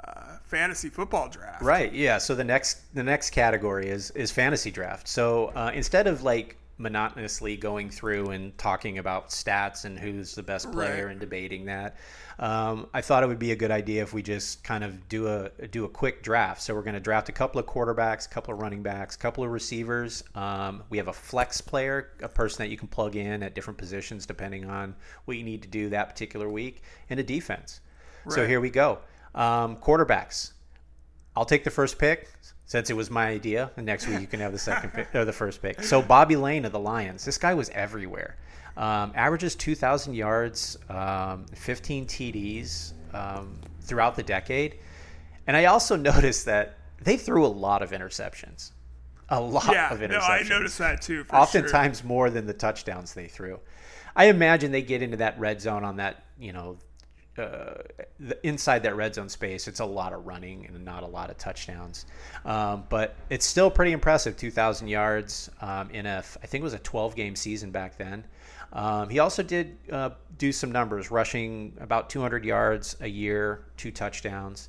[0.05, 1.63] uh, fantasy football draft.
[1.63, 1.93] Right.
[1.93, 2.19] Yeah.
[2.19, 5.09] So the next the next category is is fantasy draft.
[5.09, 10.43] So uh, instead of like monotonously going through and talking about stats and who's the
[10.43, 11.13] best player Right.
[11.13, 11.97] and debating that.
[12.39, 15.29] Um, I thought it would be a good idea if we just kind of do
[15.29, 16.61] a do a quick draft.
[16.63, 19.19] So we're going to draft a couple of quarterbacks, a couple of running backs, a
[19.19, 20.25] couple of receivers.
[20.35, 23.79] Um, we have a flex player, a person that you can plug in at different
[23.79, 27.81] positions depending on what you need to do that particular week, and a defense.
[28.29, 28.99] So here we go.
[29.35, 30.53] Um, quarterbacks.
[31.37, 32.29] I'll take the first pick
[32.75, 33.71] since it was my idea.
[33.77, 35.81] And next week you can have the second pick or the first pick.
[35.85, 37.25] So Bobby Layne of the Lions.
[37.25, 38.35] This guy was everywhere.
[38.77, 44.79] Um, averages 2,000 yards, um, 15 TDs um, throughout the decade.
[45.47, 48.73] And I also noticed that they threw a lot of interceptions.
[49.29, 49.95] A lot Yeah.
[49.95, 51.23] of interceptions No, I noticed that too.
[51.23, 53.61] For oftentimes more than the touchdowns they threw.
[54.17, 56.79] I imagine they get into that red zone on that, you know,
[57.37, 57.75] uh,
[58.21, 59.67] the, inside that red zone space.
[59.67, 62.07] It's a lot of running and not a lot of touchdowns.
[62.45, 66.75] Um, but it's still pretty impressive 2,000 yards um, in a, I think it was
[66.75, 68.25] a 12 game season back then.
[68.73, 73.91] Um, he also did uh, do some numbers, rushing about 200 yards a year, two
[73.91, 74.69] touchdowns.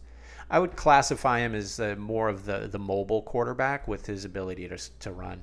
[0.49, 4.67] I would classify him as uh, more of the, the mobile quarterback with his ability
[4.69, 5.41] to, to run.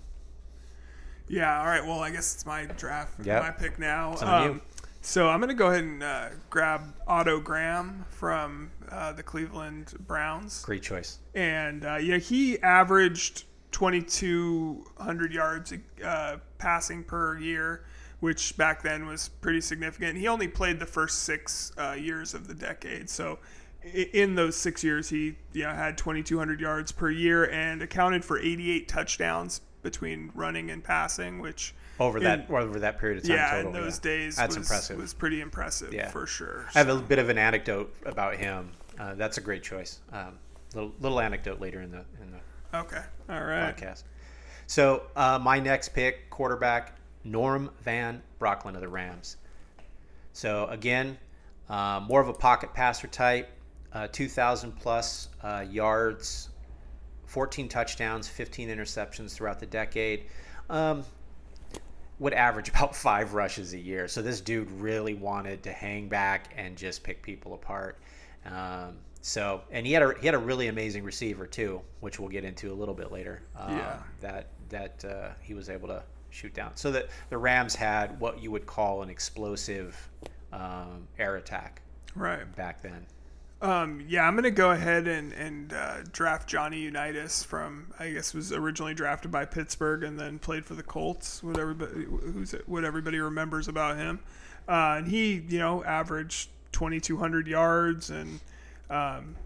[1.28, 1.60] Yeah.
[1.60, 1.84] All right.
[1.84, 3.24] Well, I guess it's my draft.
[3.24, 3.42] Yep.
[3.42, 4.14] My pick now.
[5.02, 5.26] It's on you.
[5.26, 10.62] So I'm gonna go ahead and uh, grab Otto Graham from uh, the Cleveland Browns.
[10.64, 11.18] Great choice.
[11.34, 15.72] and uh, yeah, he averaged 2,200 yards
[16.04, 17.84] uh, passing per year,
[18.20, 20.18] which back then was pretty significant.
[20.18, 23.38] He only played the first six uh, years of the decade, so
[23.84, 28.38] in those six years, he you know, had 2,200 yards per year and accounted for
[28.38, 33.36] 88 touchdowns between running and passing, which over in- that over that period of time
[33.36, 33.66] yeah, total.
[33.68, 34.10] in those yeah.
[34.10, 34.98] days That's was, impressive.
[34.98, 36.08] was pretty impressive Yeah.
[36.08, 36.66] for sure.
[36.74, 38.70] I have a bit of an anecdote about him.
[38.98, 40.00] Uh, that's a great choice.
[40.12, 40.38] Um,
[40.74, 43.76] little little anecdote later in the in the okay, all right.
[43.76, 44.04] podcast.
[44.66, 49.36] So uh, my next pick, quarterback Norm Van Brocklin of the Rams.
[50.32, 51.18] So again,
[51.68, 53.50] uh, more of a pocket passer type,
[53.92, 56.48] uh, 2,000 plus uh, yards,
[57.26, 60.24] 14 touchdowns, 15 interceptions throughout the decade.
[60.70, 61.04] Um,
[62.18, 64.08] would average about five rushes a year.
[64.08, 67.98] So this dude really wanted to hang back and just pick people apart.
[68.46, 72.28] Um, so and he had a he had a really amazing receiver too, which we'll
[72.28, 73.42] get into a little bit later.
[73.56, 73.98] Um, Yeah.
[74.20, 76.72] That that uh, he was able to shoot down.
[76.76, 80.08] So that the Rams had what you would call an explosive
[80.52, 81.82] um, air attack
[82.16, 82.44] Right.
[82.56, 83.06] back then.
[83.62, 88.34] Um, yeah, I'm gonna go ahead and and uh, draft Johnny Unitas from I guess
[88.34, 91.44] was originally drafted by Pittsburgh and then played for the Colts.
[91.44, 94.18] What everybody who's what everybody remembers about him,
[94.68, 98.40] uh, and he you know averaged 2,200 yards and
[98.90, 99.36] um,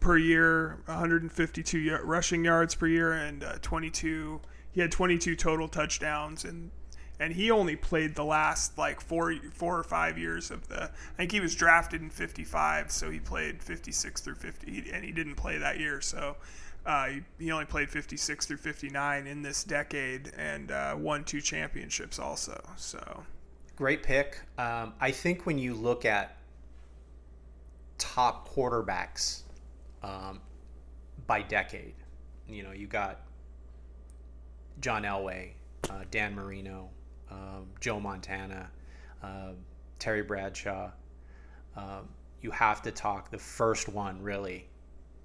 [0.00, 4.40] per year, 152 y- rushing yards per year, and uh, 22.
[4.72, 6.72] He had 22 total touchdowns and
[7.20, 10.84] and he only played the last like four four or five years of the.
[10.84, 15.12] I think he was drafted in '55, so he played '56 through '50, and he
[15.12, 16.00] didn't play that year.
[16.00, 16.36] So
[16.84, 21.40] uh, he, he only played '56 through '59 in this decade, and uh, won two
[21.40, 22.60] championships also.
[22.76, 23.22] So
[23.80, 24.38] Great pick.
[24.58, 26.36] Um, I think when you look at
[27.96, 29.44] top quarterbacks
[30.02, 30.42] um,
[31.26, 31.94] by decade,
[32.46, 33.22] you know, you got
[34.82, 35.52] John Elway,
[35.88, 36.90] uh, Dan Marino,
[37.30, 38.70] um, Joe Montana,
[39.22, 39.56] um
[39.98, 40.90] Terry Bradshaw.
[41.76, 42.08] Um,
[42.40, 44.66] you have to talk the first one, really,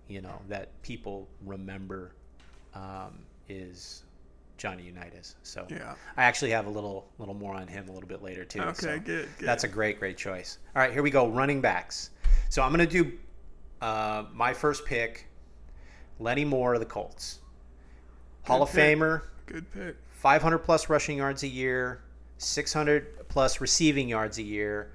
[0.08, 2.12] you know, that people remember
[2.76, 4.04] um, is
[4.58, 5.36] Johnny Unitas.
[5.44, 8.46] So yeah, I actually have a little little more on him a little bit later
[8.46, 8.62] too.
[8.62, 9.48] okay, so good, good.
[9.48, 10.60] That's a great great choice.
[10.76, 11.28] All right, here we go.
[11.28, 12.12] Running backs.
[12.50, 13.18] So I'm going to do
[13.82, 15.28] uh, my first pick,
[16.20, 17.40] Lenny Moore of the Colts,
[18.44, 18.98] Hall of pick.
[18.98, 19.96] Famer, good pick.
[20.26, 22.02] 500 plus rushing yards a year,
[22.40, 24.92] 600 plus receiving yards a year,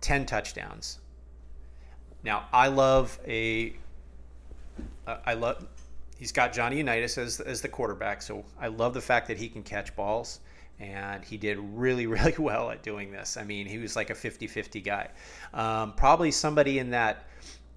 [0.00, 0.98] 10 touchdowns.
[2.24, 3.76] Now I love a.
[5.06, 5.64] uh, I love.
[6.18, 9.48] He's got Johnny Unitas as as the quarterback, so I love the fact that he
[9.48, 10.40] can catch balls,
[10.80, 13.36] and he did really really well at doing this.
[13.36, 15.10] I mean, he was like a 50-50 guy.
[15.54, 17.28] Um, probably somebody in that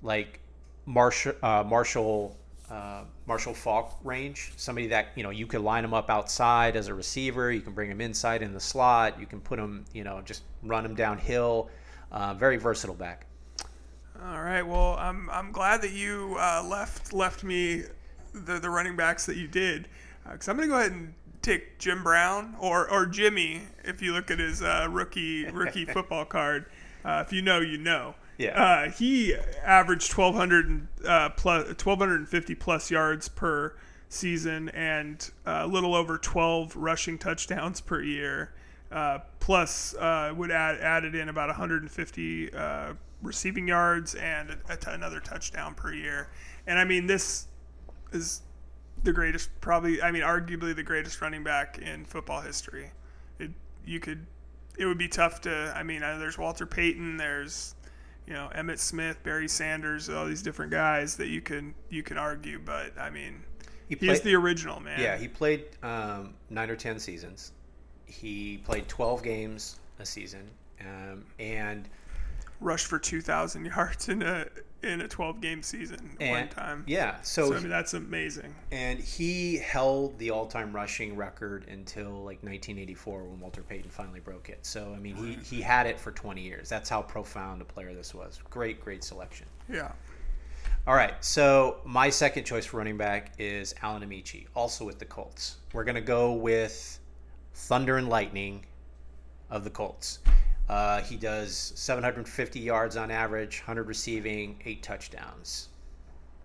[0.01, 0.39] like
[0.87, 2.35] Marshall uh, Marshall
[2.71, 4.53] uh, Marshall Faulk range.
[4.55, 7.51] Somebody that you know you could line him up outside as a receiver.
[7.51, 9.19] You can bring him inside in the slot.
[9.19, 11.69] You can put him, you know, just run him downhill.
[12.11, 13.25] Uh, very versatile back.
[14.23, 14.61] All right.
[14.61, 17.83] Well, I'm I'm glad that you uh, left left me
[18.33, 19.89] the the running backs that you did
[20.23, 24.31] because I'm gonna go ahead and take Jim Brown or or Jimmy if you look
[24.31, 26.67] at his uh, rookie rookie football card.
[27.03, 28.15] Uh, if you know, you know.
[28.41, 28.63] Yeah.
[28.63, 33.75] Uh, he averaged 1,200 uh, plus 1,250 plus yards per
[34.09, 38.53] season and uh, a little over 12 rushing touchdowns per year.
[38.91, 44.75] Uh, plus, uh, would add added in about 150 uh, receiving yards and a, a
[44.75, 46.29] t- another touchdown per year.
[46.67, 47.47] And I mean, this
[48.11, 48.41] is
[49.03, 50.01] the greatest, probably.
[50.01, 52.91] I mean, arguably the greatest running back in football history.
[53.39, 53.51] It
[53.85, 54.25] you could,
[54.77, 55.73] it would be tough to.
[55.73, 57.15] I mean, there's Walter Payton.
[57.15, 57.75] There's
[58.31, 62.17] you know Emmitt Smith, Barry Sanders, all these different guys that you can you can
[62.17, 62.59] argue.
[62.63, 63.43] But I mean,
[63.89, 65.01] He he's the original man.
[65.01, 67.51] Yeah, he played um, nine or ten seasons.
[68.05, 71.89] He played 12 games a season, um, and
[72.61, 74.47] rushed for 2,000 yards in a
[74.83, 76.83] in a 12 game season one time.
[76.87, 78.53] yeah, so, So I mean, that's amazing.
[78.71, 84.49] and he held the all-time rushing record until like 1984 when Walter Payton finally broke
[84.49, 84.65] it.
[84.65, 86.67] So I mean, he he had it for 20 years.
[86.69, 88.39] That's how profound a player this was.
[88.49, 89.45] Great, great selection.
[89.71, 89.91] Yeah.
[90.87, 95.05] All right, so my second choice for running back is Alan Ameche, also with the
[95.05, 95.57] Colts.
[95.73, 96.99] We're gonna go with
[97.53, 98.65] Thunder and Lightning
[99.51, 100.19] of the Colts.
[100.71, 105.67] Uh, he does 750 yards on average, 100 receiving, eight touchdowns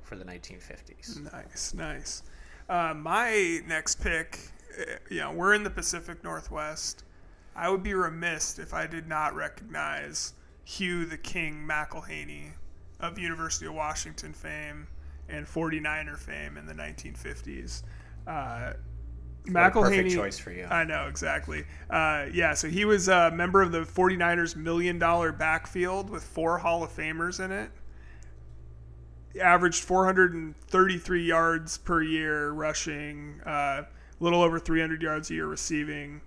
[0.02, 1.32] for the 1950s.
[1.32, 2.22] Nice, nice.
[2.68, 4.40] Uh, my next pick,
[4.80, 7.04] uh, you know, we're in the Pacific Northwest.
[7.54, 10.34] I would be remiss if I did not recognize
[10.64, 12.50] Hugh the King McElhenny
[12.98, 14.88] of University of Washington fame
[15.28, 17.84] and 49er fame in the 1950s.
[18.26, 18.72] Uh,
[19.46, 20.64] McElhenny, choice for you.
[20.64, 21.64] I know exactly.
[21.88, 26.58] Uh, yeah, so he was a member of the 49ers million dollar backfield with four
[26.58, 27.70] Hall of Famers in it
[29.40, 33.86] averaged 433 yards per year rushing, uh, a
[34.20, 36.20] little over 300 yards a year receiving.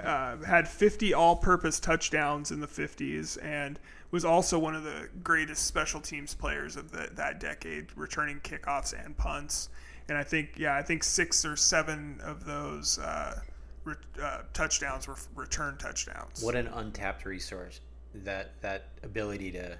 [0.00, 3.78] Uh, had 50 all-purpose touchdowns in the 50s, and
[4.10, 8.92] was also one of the greatest special teams players of the, that decade, returning kickoffs
[9.04, 9.70] and punts.
[10.08, 13.40] And I think, yeah, I think six or seven of those uh,
[13.84, 16.42] re- uh, touchdowns were return touchdowns.
[16.42, 17.80] What an untapped resource
[18.14, 19.76] that that ability to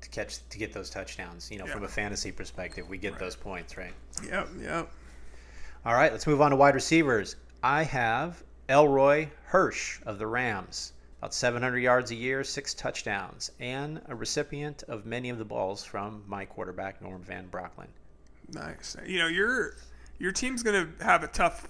[0.00, 1.50] to catch to get those touchdowns.
[1.50, 3.92] You know, from a fantasy perspective, we get those points, right?
[4.24, 4.90] Yep, yep.
[5.84, 7.36] All right, let's move on to wide receivers.
[7.62, 14.00] I have Elroy Hirsch of the Rams, about 700 yards a year, six touchdowns, and
[14.08, 17.88] a recipient of many of the balls from my quarterback Norm Van Brocklin.
[18.52, 18.96] Nice.
[19.06, 19.74] You know, your
[20.18, 21.66] your team's gonna have a tough.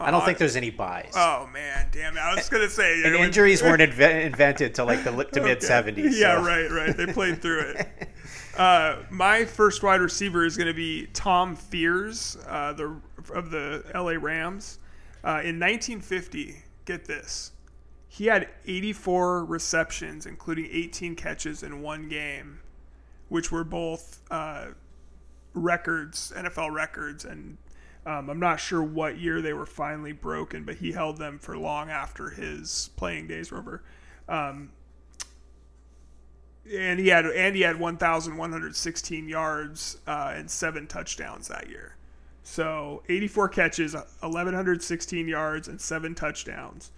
[0.00, 1.12] I don't think there's any buys.
[1.16, 2.20] Oh man, damn it!
[2.20, 3.02] I was gonna say.
[3.02, 6.16] and know, injuries weren't inve- invented till like the to mid 70s.
[6.16, 6.96] Yeah, so- right, right.
[6.96, 7.88] They played through it.
[8.56, 12.92] Uh, my first wide receiver is going to be Tom Fears, uh, the
[13.32, 14.80] of the LA Rams.
[15.22, 17.52] Uh, in 1950, get this,
[18.08, 22.58] he had 84 receptions, including 18 catches in one game,
[23.28, 24.66] which were both uh,
[25.58, 27.58] records, NFL records, and
[28.06, 31.58] um, I'm not sure what year they were finally broken, but he held them for
[31.58, 33.82] long after his playing days were over.
[34.28, 34.70] Um,
[36.74, 41.96] and he had and he had 1,116 yards uh, and seven touchdowns that year.
[42.42, 46.90] So 84 catches, 1,116 yards, and seven touchdowns.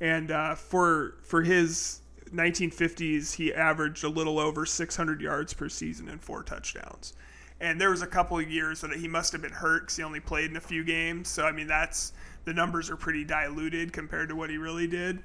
[0.00, 2.00] And uh, for for his
[2.30, 7.14] 1950s, he averaged a little over 600 yards per season and four touchdowns.
[7.60, 10.02] And there was a couple of years that he must have been hurt because he
[10.02, 11.28] only played in a few games.
[11.28, 12.12] So I mean, that's
[12.44, 15.18] the numbers are pretty diluted compared to what he really did.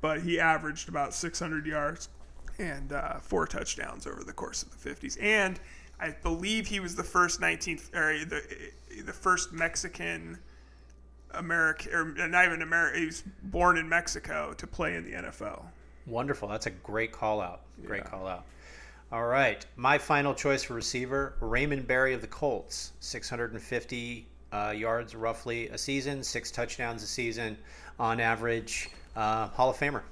[0.00, 2.08] But he averaged about 600 yards
[2.58, 5.20] and uh, four touchdowns over the course of the 50s.
[5.20, 5.58] And
[5.98, 8.42] I believe he was the first 19th or the
[9.04, 10.38] the first Mexican
[11.32, 13.00] American or not even American.
[13.00, 15.64] He was born in Mexico to play in the NFL.
[16.06, 16.48] Wonderful.
[16.48, 17.62] That's a great call out.
[17.84, 18.10] Great Yeah.
[18.10, 18.44] call out.
[19.12, 19.64] All right.
[19.76, 22.92] My final choice for receiver Raymond Berry of the Colts.
[23.00, 27.56] 650 uh, yards roughly a season, six touchdowns a season
[27.98, 28.90] on average.
[29.16, 30.02] Uh, Hall of Famer.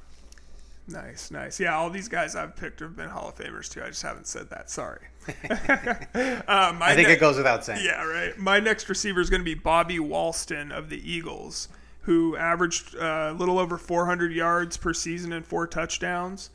[0.88, 1.61] Nice, nice.
[1.61, 3.82] Yeah, all these guys I've picked have been Hall of Famers too.
[3.82, 4.70] I just haven't said that.
[4.70, 5.01] Sorry.
[5.49, 7.84] my I think ne- it goes without saying.
[7.84, 8.36] Yeah, right.
[8.38, 11.68] My next receiver is going to be Bobby Walston of the Eagles,
[12.03, 16.51] who averaged uh, a little over 400 yards per season and four touchdowns.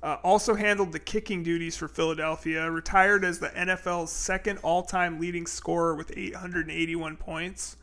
[0.00, 2.70] Uh, also handled the kicking duties for Philadelphia.
[2.70, 7.76] Retired as the NFL's second all-time leading scorer with 881 points,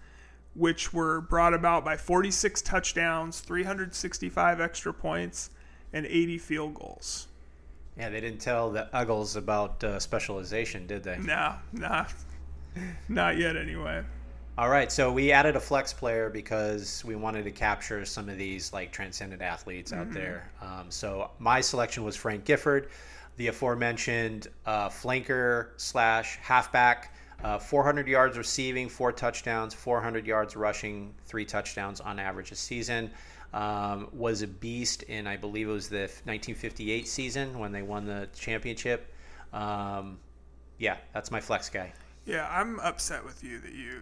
[0.54, 5.50] which were brought about by 46 touchdowns, 365 extra points,
[5.92, 7.28] and 80 field goals.
[7.98, 11.18] Yeah, they didn't tell the Uggles about uh, specialization, did they?
[11.18, 12.06] No, nah,
[13.10, 14.04] not yet anyway.
[14.58, 18.38] All right, so we added a flex player because we wanted to capture some of
[18.38, 20.50] these like transcendent athletes out there.
[20.62, 22.88] Um, so my selection was Frank Gifford,
[23.36, 31.14] the aforementioned uh, flanker slash halfback, uh, 400 yards receiving, four touchdowns, 400 yards rushing,
[31.26, 33.12] three touchdowns on average a season.
[33.54, 38.06] Um, was a beast in I believe it was the 1958 season when they won
[38.06, 39.14] the championship.
[39.52, 40.18] Um,
[40.78, 41.92] yeah, that's my flex guy.
[42.26, 44.02] Yeah, I'm upset with you that you.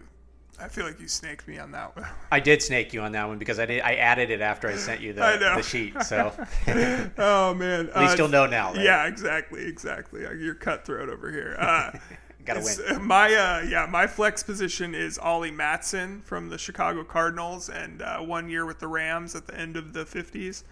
[0.60, 2.06] I feel like you snaked me on that one.
[2.30, 3.82] I did snake you on that one because I did.
[3.82, 5.20] I added it after I sent you the,
[5.56, 6.02] the sheet.
[6.02, 6.32] So
[7.18, 8.72] oh man, least Uh, you'll know now.
[8.72, 8.84] Right?
[8.84, 10.22] Yeah, exactly, exactly.
[10.22, 11.56] You're cutthroat over here.
[11.58, 11.98] Uh,
[12.44, 13.04] gotta win.
[13.04, 18.18] My uh, yeah, my flex position is Ollie Matson from the Chicago Cardinals, and uh,
[18.20, 20.62] one year with the Rams at the end of the '50s.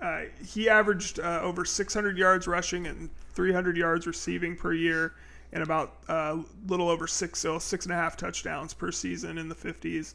[0.00, 5.14] Uh, he averaged uh, over 600 yards rushing and 300 yards receiving per year,
[5.56, 9.38] and about a uh, little over six, so six and a half touchdowns per season
[9.38, 10.12] in the 50s.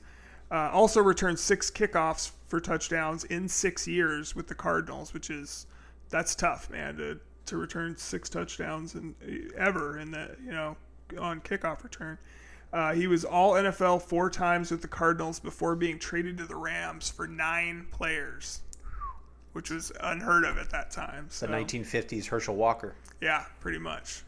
[0.51, 5.65] Uh, also returned six kickoffs for touchdowns in six years with the Cardinals, which is
[6.11, 9.15] that's tough, man, to to return six touchdowns and
[9.57, 10.77] ever in the you know
[11.17, 12.19] on kickoff return.
[12.71, 16.55] Uh, he was all NFL four times with the Cardinals before being traded to the
[16.55, 18.61] Rams for nine players,
[19.53, 21.29] which was unheard of at that time.
[21.39, 22.93] The 1950s Herschel Walker.
[23.21, 24.23] yeah, pretty much.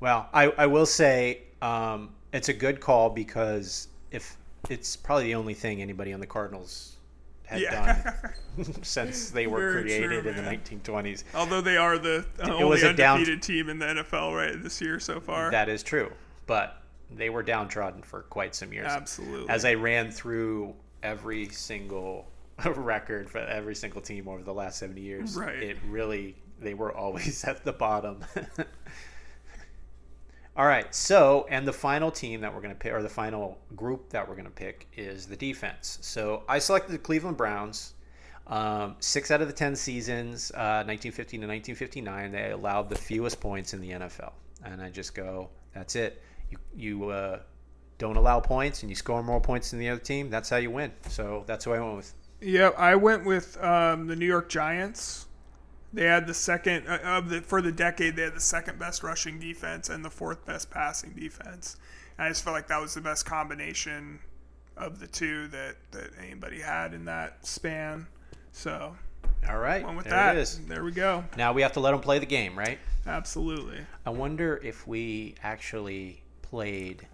[0.00, 4.36] Well, I, I will say um, it's a good call because if
[4.68, 6.96] it's probably the only thing anybody on the Cardinals
[7.44, 8.12] had Yeah.
[8.56, 11.24] done since they were Very true, created in the 1920s.
[11.34, 14.60] Although they are the uh, only was a down- undefeated team in the NFL right
[14.62, 15.50] this year so far.
[15.50, 16.10] That is true,
[16.46, 16.82] but
[17.14, 18.88] they were downtrodden for quite some years.
[18.88, 19.48] Absolutely.
[19.48, 20.74] As I ran through
[21.04, 22.26] every single
[22.64, 25.54] record for every single team over the last 70 years, Right.
[25.62, 28.24] it really they were always at the bottom.
[30.56, 33.58] All right, so and the final team that we're going to pick, or the final
[33.76, 35.98] group that we're going to pick, is the defense.
[36.00, 37.92] So I selected the Cleveland Browns.
[38.46, 43.38] Um, six out of the ten seasons, uh, 1950 to 1959, they allowed the fewest
[43.38, 44.32] points in the NFL.
[44.64, 46.22] And I just go, that's it.
[46.50, 47.40] You you uh,
[47.98, 50.30] don't allow points, and you score more points than the other team.
[50.30, 50.90] That's how you win.
[51.08, 52.14] So that's who I went with.
[52.40, 55.25] Yeah, I went with um, the New York Giants.
[55.92, 58.16] They had the second uh, of the for the decade.
[58.16, 61.76] They had the second best rushing defense and the fourth best passing defense.
[62.18, 64.18] And I just felt like that was the best combination
[64.76, 68.06] of the two that that anybody had in that span.
[68.52, 68.96] So
[69.48, 70.36] All right, went with there that.
[70.36, 70.58] it is.
[70.66, 71.24] There we go.
[71.36, 72.78] Now we have to let them play the game, right?
[73.06, 73.78] Absolutely.
[74.04, 77.06] I wonder if we actually played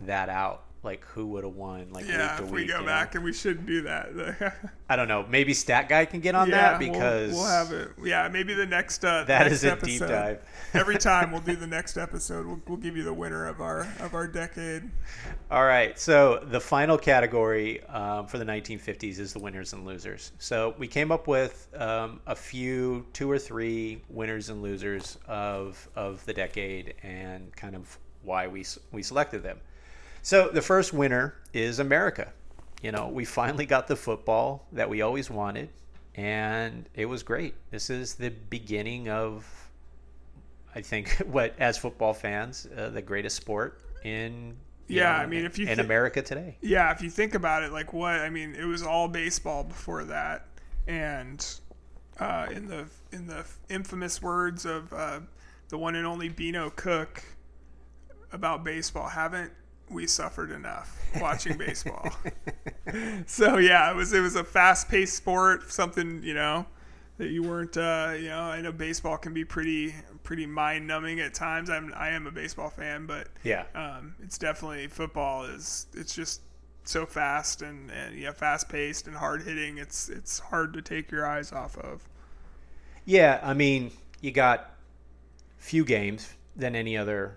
[0.00, 2.66] that out, like who would have won, like Yeah, week to if week.
[2.68, 3.18] we go back, know?
[3.18, 4.56] and we shouldn't do that.
[4.88, 5.26] I don't know.
[5.28, 7.90] Maybe Stat Guy can get on yeah, that we'll- because we'll, have it.
[8.02, 9.04] Yeah, maybe the next.
[9.04, 10.08] Uh, that next is a deep episode.
[10.08, 10.42] dive.
[10.74, 13.80] Every time we'll do the next episode, we'll, we'll give you the winner of our
[14.00, 14.88] of our decade.
[15.50, 15.98] All right.
[15.98, 20.32] So the final category um, for the 1950s is the winners and losers.
[20.38, 25.88] So we came up with um, a few, two or three winners and losers of
[25.96, 29.58] of the decade, and kind of why we we selected them.
[30.26, 32.32] So the first winner is America.
[32.82, 35.68] You know, we finally got the football that we always wanted,
[36.16, 37.54] and it was great.
[37.70, 39.46] This is the beginning of,
[40.74, 44.56] I think, what as football fans, uh, the greatest sport in
[44.88, 46.56] Yeah, know, I mean, if you in thi- America today.
[46.60, 50.02] Yeah, if you think about it, like what I mean, it was all baseball before
[50.06, 50.48] that,
[50.88, 51.46] and
[52.18, 55.20] uh, in the in the infamous words of uh,
[55.68, 57.22] the one and only Beano Cook
[58.32, 59.52] about baseball, haven't
[59.90, 62.12] we suffered enough watching baseball?
[63.26, 66.66] so yeah, it was it was a fast paced sport, something you know
[67.18, 71.20] that you weren't uh, you know I know baseball can be pretty pretty mind numbing
[71.20, 71.70] at times.
[71.70, 73.64] I'm I am a baseball fan, but Yeah.
[73.74, 76.42] um, it's definitely football is it's just
[76.84, 81.10] so fast and, and yeah fast paced and hard hitting it's it's hard to take
[81.10, 82.08] your eyes off of
[83.04, 84.70] Yeah, I mean, you got
[85.58, 87.36] few games than any other,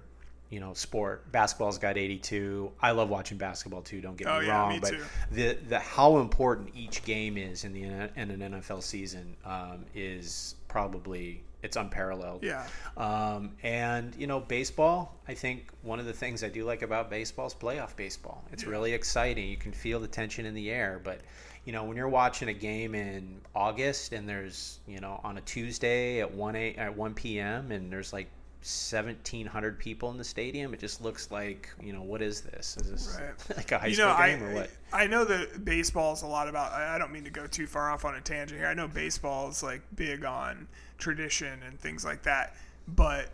[0.50, 1.32] you know, sport.
[1.32, 2.72] Basketball's got 82.
[2.82, 4.02] I love watching basketball too.
[4.02, 5.04] Don't get Oh, me yeah, wrong, me but too.
[5.32, 7.84] the the how important each game is in the
[8.20, 12.42] in an NFL season um, is probably it's unparalleled.
[12.44, 12.66] Yeah.
[12.98, 15.18] Um, and you know, baseball.
[15.28, 18.44] I think one of the things I do like about baseball is playoff baseball.
[18.52, 18.70] It's Yeah.
[18.70, 19.48] really exciting.
[19.50, 21.00] You can feel the tension in the air.
[21.04, 21.20] But
[21.66, 25.42] you know, when you're watching a game in August and there's you know on a
[25.42, 27.72] Tuesday at one a at one p.m.
[27.72, 28.30] and there's like
[28.62, 32.92] 1700 people in the stadium it just looks like you know what is this is
[32.92, 33.58] this Right.
[33.58, 36.24] like a high you school know, game I, or what I know that baseball is
[36.24, 36.72] a lot about.
[36.72, 38.68] I don't mean to go too far off on a tangent here.
[38.68, 42.56] I know baseball is like big on tradition and things like that,
[42.88, 43.30] but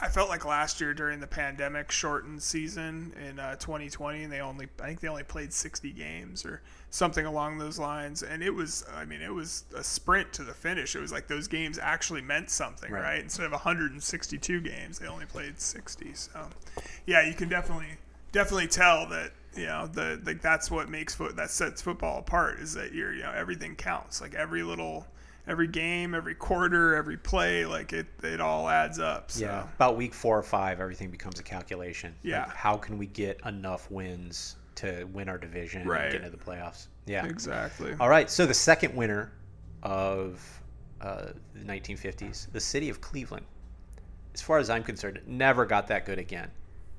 [0.00, 4.40] I felt like last year during the pandemic shortened season in uh, 2020, and they
[4.40, 8.50] only I think they only played 60 games or something along those lines, and it
[8.54, 10.96] was I mean it was a sprint to the finish.
[10.96, 13.02] It was like those games actually meant something, Right.
[13.02, 13.20] right?
[13.20, 16.14] Instead of 162 games, they only played 60.
[16.14, 16.48] So,
[17.06, 17.96] yeah, you can definitely
[18.32, 22.60] definitely tell that you know the like that's what makes foot that sets football apart
[22.60, 25.06] is that you're you know everything counts like every little
[25.46, 29.96] every game every quarter every play like it it all adds up so Yeah, about
[29.96, 32.10] week four or five, everything becomes a calculation.
[32.22, 32.50] Like, Yeah.
[32.50, 36.04] how can we get enough wins to win our division Right.
[36.04, 36.86] and get into the playoffs?
[37.06, 37.24] Yeah.
[37.26, 38.28] exactly All right.
[38.30, 39.32] So the second winner
[39.82, 40.40] of
[41.00, 43.46] uh, the 1950s, the city of Cleveland,
[44.34, 46.50] as far as I'm concerned, never got that good again.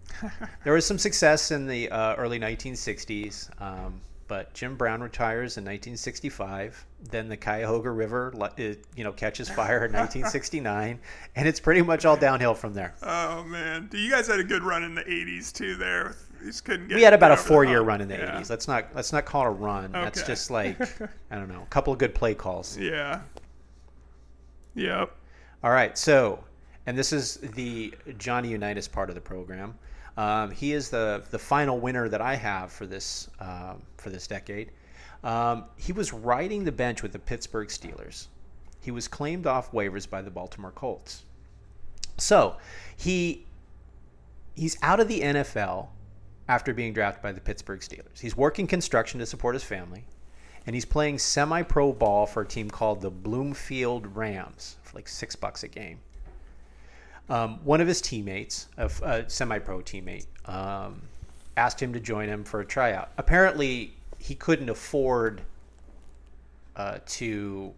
[0.64, 5.64] there was some success in the uh, early 1960s, um, but Jim Brown retires in
[5.64, 6.86] 1965.
[7.12, 11.00] Then the Cuyahoga River, it, you know, catches fire in 1969,
[11.36, 12.96] and it's pretty much all downhill from there.
[13.04, 16.88] oh man you guys had a good run in the 80s too there just couldn't
[16.88, 18.40] get we had about a four-year run in the Yeah.
[18.40, 18.50] 80s.
[18.50, 19.92] Let's not let's not call it a run.
[19.92, 20.80] That's just like
[21.32, 22.78] I don't know, a couple of good play calls.
[22.78, 23.22] yeah
[24.76, 25.12] yep
[25.64, 26.44] All right, so
[26.86, 29.76] and this is the Johnny Unitas part of the program.
[30.18, 34.28] Um, he is the the final winner that I have for this um, for this
[34.28, 34.72] decade.
[35.24, 38.28] Um, he was riding the bench with the Pittsburgh Steelers.
[38.82, 41.24] He was claimed off waivers by the Baltimore Colts.
[42.18, 42.56] So
[42.96, 43.46] he
[44.56, 45.88] he's out of the NFL
[46.50, 48.20] after being drafted by the Pittsburgh Steelers.
[48.20, 50.04] He's working construction to support his family,
[50.66, 55.36] and he's playing semi-pro ball for a team called the Bloomfield Rams for like six
[55.36, 56.00] bucks a game.
[57.30, 61.04] Um, one of his teammates, a semi-pro teammate, um,
[61.56, 63.12] asked him to join him for a tryout.
[63.20, 65.44] Apparently, he couldn't afford
[66.76, 67.72] uh, to,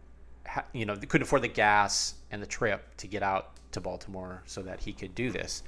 [0.48, 4.44] ha- you know, couldn't afford the gas and the trip to get out to Baltimore
[4.46, 5.64] so that he could do this.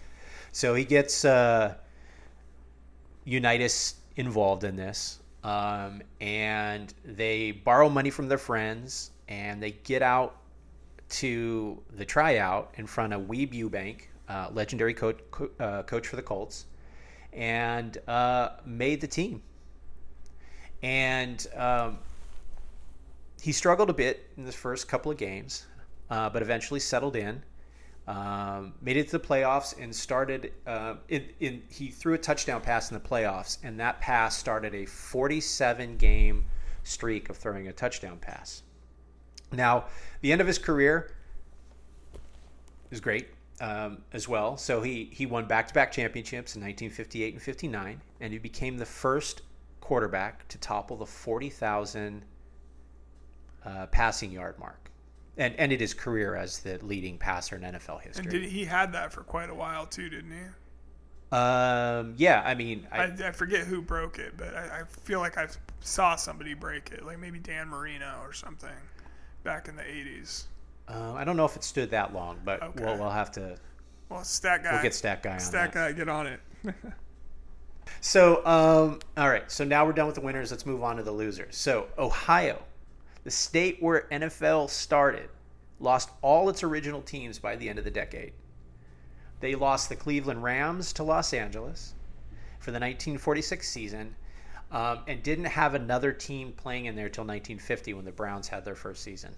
[0.54, 1.76] So he gets uh,
[3.26, 10.02] Unitas involved in this, um, and they borrow money from their friends, and they get
[10.02, 10.38] out
[11.10, 16.16] to the tryout in front of Weeb Ewbank, uh, legendary coach, co- uh, coach for
[16.16, 16.66] the Colts,
[17.32, 19.42] and uh, made the team.
[20.82, 22.00] And um,
[23.42, 25.66] he struggled a bit in the first couple of games,
[26.10, 27.42] uh, but eventually settled in.
[28.06, 30.52] Um, made it to the playoffs and started.
[30.68, 34.76] Uh, in, in he threw a touchdown pass in the playoffs, and that pass started
[34.76, 36.46] a 47 game
[36.84, 38.64] streak of throwing a touchdown pass.
[39.52, 39.86] Now,
[40.22, 41.16] the end of his career
[42.92, 43.28] is great
[43.62, 44.58] um, as well.
[44.58, 49.42] So he he won back-to-back championships in 1958 and 59, and he became the first
[49.80, 52.24] quarterback to topple the 40,000
[53.66, 54.83] uh, passing yard mark,
[55.38, 58.32] and ended his career as the leading passer in NFL and history.
[58.32, 60.46] did, he had that for quite a while too didn't he
[61.32, 65.20] um, yeah, I mean, I, I, I forget who broke it, but I, I feel
[65.20, 65.48] like I
[65.80, 68.70] saw somebody break it, like maybe Dan Marino or something,
[69.44, 70.44] back in the '80s.
[70.88, 72.84] uh, I don't know if it stood that long, but Okay.
[72.86, 73.58] we'll we'll have to
[74.10, 75.74] Well, stat guy, we'll get stat guy on stat that.
[75.74, 76.40] guy, get on it.
[78.02, 79.50] So, um, all right.
[79.52, 80.52] So now we're done with the winners.
[80.52, 81.56] Let's move on to the losers.
[81.56, 82.62] So, Ohio,
[83.24, 85.30] the state where NFL started,
[85.80, 88.34] lost all its original teams by the end of the decade.
[89.40, 91.94] They lost the Cleveland Rams to Los Angeles
[92.60, 94.16] for the 1946 season
[94.72, 98.66] um, and didn't have another team playing in there till 1950 when the Browns had
[98.66, 99.36] their first season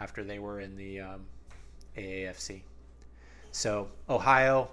[0.00, 1.26] after they were in the um,
[1.96, 2.62] AAFC.
[3.52, 4.68] So, Ohio,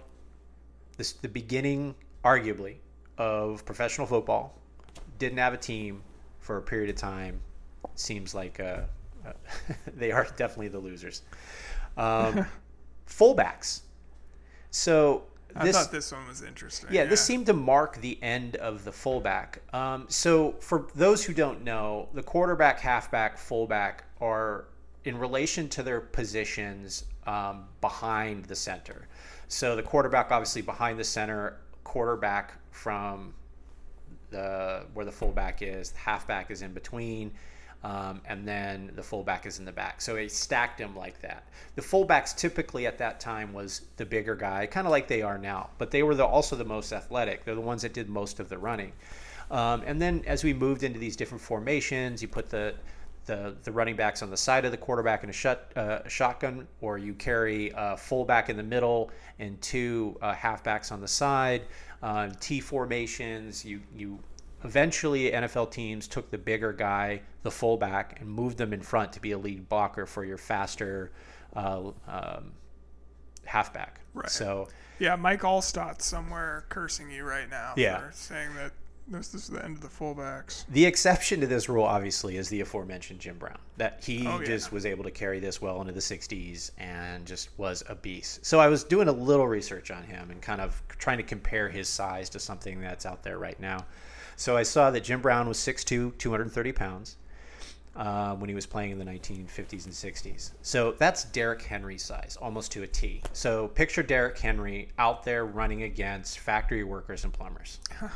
[0.97, 1.93] this the beginning,
[2.25, 2.77] arguably,
[3.17, 4.57] of professional football.
[5.19, 6.01] Didn't have a team
[6.39, 7.39] for a period of time.
[7.95, 8.82] Seems like uh,
[9.25, 9.34] uh,
[9.95, 11.23] they are definitely the losers.
[11.97, 12.45] Um,
[13.07, 13.82] fullbacks.
[14.71, 15.23] So
[15.55, 16.89] I this, thought this one was interesting.
[16.91, 19.61] yeah, this seemed to mark the end of the fullback.
[19.73, 24.65] Um, so, for those who don't know, the quarterback, halfback, fullback are
[25.03, 29.07] in relation to their positions um, behind the center.
[29.47, 33.34] So, the quarterback obviously behind the center, quarterback from
[34.29, 37.32] the where the fullback is, the halfback is in between.
[37.84, 40.01] Um, and then the fullback is in the back.
[40.01, 41.45] So he stacked him like that.
[41.75, 45.39] The fullbacks typically at that time was the bigger guy, kind of like they are
[45.39, 47.43] now, but they were the, also the most athletic.
[47.43, 48.91] They're the ones that did most of the running.
[49.49, 52.75] Um, and then as we moved into these different formations, you put the
[53.25, 56.67] the, the running backs on the side of the quarterback in a shut, uh, shotgun,
[56.82, 61.61] or you carry a fullback in the middle and two uh, halfbacks on the side.
[62.01, 63.63] Um, T formations.
[63.63, 64.17] You you
[64.64, 69.20] eventually NFL teams took the bigger guy, the fullback, and moved them in front to
[69.20, 71.12] be a lead blocker for your faster
[71.55, 72.51] uh, um,
[73.45, 74.01] halfback.
[74.14, 74.30] Right.
[74.30, 74.68] So
[74.99, 78.03] Yeah, Mike Alstott's somewhere cursing you right now Yeah.
[78.12, 78.72] saying that
[79.07, 80.64] this, this is the end of the fullbacks.
[80.70, 83.57] The exception to this rule, obviously, is the aforementioned Jim Brown.
[83.78, 84.45] That he Oh, yeah.
[84.45, 88.45] just was able to carry this well into the 60s and just was a beast.
[88.45, 91.68] So I was doing a little research on him and kind of trying to compare
[91.68, 93.86] his size to something that's out there right now.
[94.36, 97.17] So I saw that Jim Brown was 6'2, 230 pounds
[97.95, 100.51] uh, when he was playing in the 1950s and 60s.
[100.61, 103.21] So that's Derrick Henry's size, almost to a T.
[103.34, 107.79] So picture Derrick Henry out there running against factory workers and plumbers.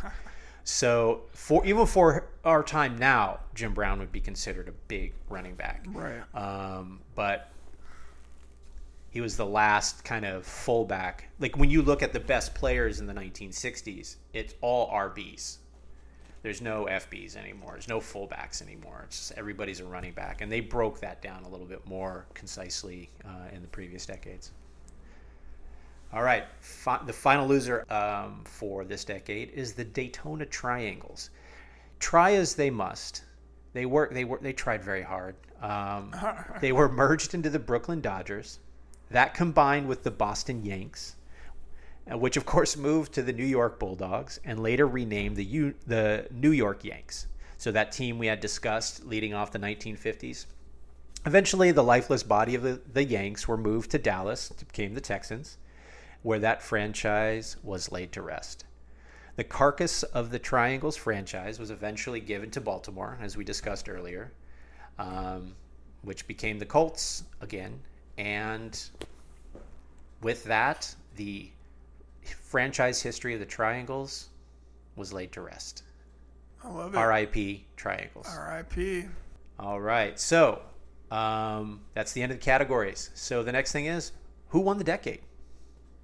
[0.65, 5.53] So for even for our time now, Jim Brown would be considered a big running
[5.53, 5.85] back.
[5.87, 6.23] Right.
[6.33, 7.51] Um, but
[9.11, 11.29] he was the last kind of fullback.
[11.39, 15.57] Like when you look at the best players in the 1960s, it's all RBs.
[16.45, 17.71] There's no FBs anymore.
[17.71, 19.01] There's no fullbacks anymore.
[19.07, 22.27] It's just everybody's a running back, and they broke that down a little bit more
[22.35, 24.51] concisely uh, in the previous decades.
[26.13, 31.31] All right, fi- the final loser um, for this decade is the Daytona Triangles.
[31.97, 33.23] Try as they must,
[33.73, 34.13] they work.
[34.13, 34.37] They were.
[34.39, 35.33] They tried very hard.
[35.63, 36.13] Um,
[36.61, 38.59] they were merged into the Brooklyn Dodgers.
[39.09, 41.14] That combined with the Boston Yanks,
[42.11, 46.27] which of course moved to the New York Bulldogs and later renamed the U- the
[46.31, 47.27] New York Yanks.
[47.57, 50.45] So that team we had discussed leading off the 1950s.
[51.25, 55.57] Eventually, the lifeless body of the, the Yanks were moved to Dallas, became the Texans,
[56.21, 58.65] where that franchise was laid to rest.
[59.35, 64.31] The carcass of the Triangles franchise was eventually given to Baltimore, as we discussed earlier,
[64.99, 65.55] um,
[66.03, 67.79] which became the Colts again.
[68.17, 68.79] And
[70.21, 71.49] with that, the
[72.25, 74.29] franchise history of the Triangles
[74.95, 75.83] was laid to rest.
[76.63, 76.97] I love it.
[76.97, 77.65] R.I.P.
[77.75, 78.27] Triangles.
[78.29, 79.05] R.I.P.
[79.59, 80.19] All right.
[80.19, 80.61] So
[81.11, 83.11] um, that's the end of the categories.
[83.13, 84.11] So the next thing is
[84.49, 85.21] who won the decade.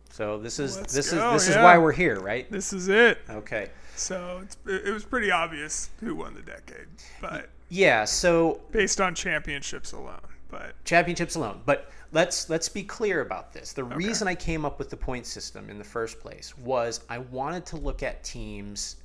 [0.09, 1.61] So this is Let's this go, is this yeah.
[1.61, 2.49] is why we're here, right?
[2.51, 3.19] This is it.
[3.30, 3.69] Okay.
[3.95, 6.88] So it was pretty obvious who won the decade,
[7.22, 8.05] but Yeah.
[8.05, 10.19] So based on championships alone.
[10.52, 11.62] But championships alone.
[11.66, 13.74] But let's let's be clear about this.
[13.74, 17.20] The reason I came up with the point system in the first place was I
[17.20, 18.97] wanted to look at teams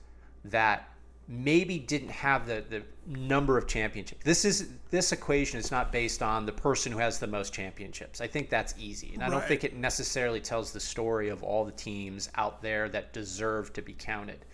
[0.44, 0.90] that
[1.28, 4.22] maybe didn't have the, the number of championships.
[4.24, 8.20] This is this equation is not based on the person who has the most championships.
[8.20, 9.12] I think that's easy.
[9.14, 12.88] And I don't think it necessarily tells the story of all the teams out there
[12.90, 14.44] that deserve to be counted.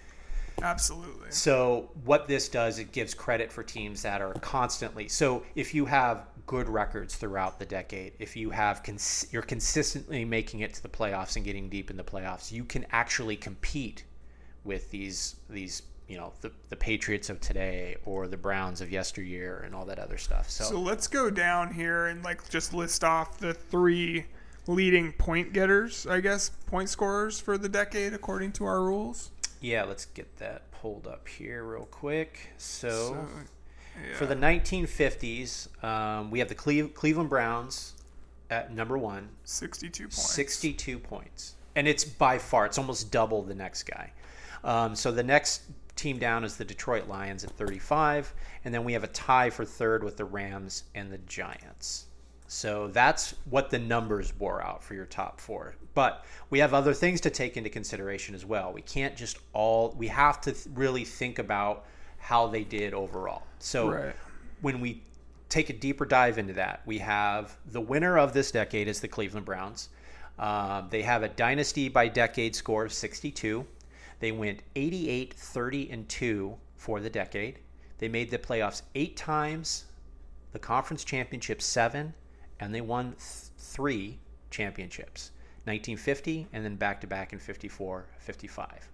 [0.62, 1.30] absolutely.
[1.30, 5.09] So what this does, it gives credit for teams that are constantly.
[5.09, 10.24] So if you have good records throughout the decade, if you have cons- you're consistently
[10.24, 14.05] making it to the playoffs and getting deep in the playoffs, you can actually compete
[14.64, 19.62] with these these you know the the Patriots of today or the Browns of yesteryear
[19.64, 20.51] and all that other stuff.
[20.51, 24.26] So, So let's go down here and like just list off the three
[24.66, 29.30] leading point getters, I guess, point scorers for the decade according to our rules.
[29.61, 32.49] yeah, let's get that pulled up here real quick.
[32.59, 33.28] So, So,
[34.14, 37.95] for the 1950s, um, we have the Cle- Cleveland Browns
[38.51, 39.28] at number one.
[39.45, 40.30] 62 points.
[40.30, 41.55] 62 points.
[41.74, 44.12] And it's by far, it's almost double the next guy.
[44.64, 45.62] Um, so the next
[45.97, 48.34] team down is the Detroit Lions at 35.
[48.64, 52.07] And then we have a tie for third with the Rams and the Giants.
[52.47, 55.74] So that's what the numbers bore out for your top four.
[55.95, 58.72] But we have other things to take into consideration as well.
[58.72, 61.86] We can't just all, we have to really think about
[62.22, 63.42] how they did overall.
[63.58, 64.14] So Right.
[64.60, 65.02] when we
[65.48, 69.08] take a deeper dive into that, we have the winner of this decade is the
[69.08, 69.88] Cleveland Browns.
[70.38, 73.66] Um, they have a dynasty by decade score of 62.
[74.20, 77.58] They went 88, 30, and 2 for the decade.
[77.98, 79.86] They made the playoffs eight times,
[80.52, 82.14] the conference championship seven,
[82.60, 83.18] and they won th-
[83.58, 84.20] three
[84.50, 85.32] championships
[85.64, 88.88] 1950 and then back to back in 54, 55.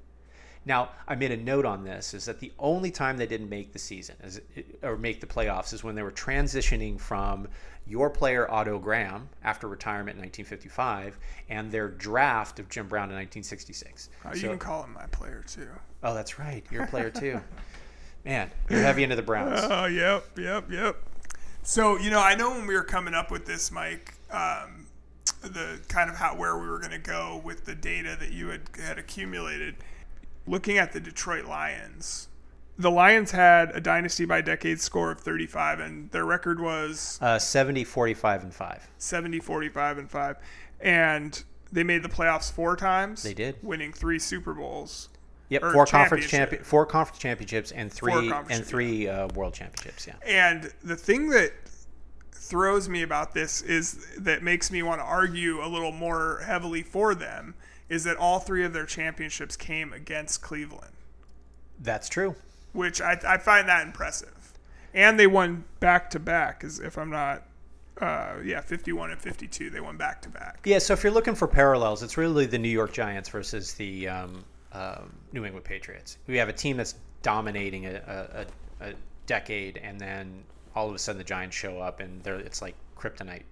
[0.68, 3.72] Now, I made a note on this is that the only time they didn't make
[3.72, 4.38] the season is,
[4.82, 7.48] or make the playoffs is when they were transitioning from
[7.86, 13.16] your player Otto Graham after retirement in 1955 and their draft of Jim Brown in
[13.16, 14.10] 1966.
[14.26, 15.70] Oh, you So- can call him my player too.
[16.02, 16.62] oh, that's right.
[16.70, 17.40] You're a player too.
[18.26, 19.60] Man, you're heavy into the Browns.
[19.70, 20.96] Oh, yep, yep, yep.
[21.62, 24.86] So you know, I know when we were coming up with this, Mike, um,
[25.40, 28.48] the kind of how where we were going to go with the data that you
[28.48, 29.76] had had accumulated.
[30.48, 32.28] Looking at the Detroit Lions,
[32.78, 37.38] the Lions had a dynasty by decade score of 35, and their record was Uh,
[37.38, 38.88] 70, 45, and 5.
[38.96, 40.36] 70, 45, and 5.
[40.80, 43.22] And they made the playoffs four times.
[43.22, 43.56] They did.
[43.62, 45.10] Winning three Super Bowls.
[45.50, 50.06] Yep, four conference champion, four conference championships, and three and three uh, world championships.
[50.06, 51.52] Yeah, And the thing that
[52.32, 56.82] throws me about this is that makes me want to argue a little more heavily
[56.82, 57.54] for them
[57.88, 60.92] is that all three of their championships came against Cleveland,
[61.80, 62.34] that's true.
[62.72, 64.52] which I, I find that impressive.
[64.94, 67.44] And they won back to back, if I'm not,
[68.00, 69.70] uh, yeah, 51 and 52.
[69.70, 70.60] They won back to back.
[70.64, 74.08] Yeah, so if you're looking for parallels, it's really the New York Giants versus the
[74.08, 76.18] um, um New England Patriots.
[76.26, 78.46] We have a team that's dominating a,
[78.80, 78.92] a, a,
[79.26, 80.42] decade, and then
[80.74, 83.42] all of a sudden the Giants show up, and they're, it's like kryptonite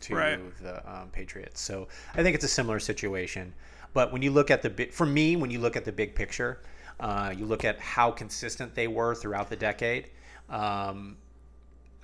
[0.00, 0.58] to Right.
[0.62, 1.60] the um, Patriots.
[1.60, 3.52] So I think it's a similar situation.
[3.94, 6.14] But when you look at the big, for me, when you look at the big
[6.14, 6.60] picture,
[7.00, 10.10] uh, you look at how consistent they were throughout the decade.
[10.48, 11.16] Um,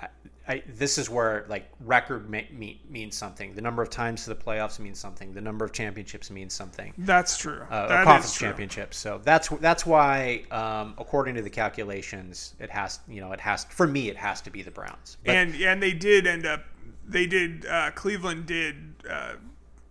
[0.00, 0.08] I,
[0.46, 3.54] I, this is where like record means something.
[3.54, 5.32] The number of times to the playoffs means something.
[5.32, 6.92] The number of championships means something.
[6.98, 7.62] That's true.
[7.70, 8.48] Uh, That conference true.
[8.48, 8.98] championships.
[8.98, 13.64] So that's that's why, um, according to the calculations, it has you know it has
[13.64, 15.16] for me it has to be the Browns.
[15.24, 16.64] But and and they did end up
[17.06, 18.76] they did uh, Cleveland did
[19.08, 19.34] uh,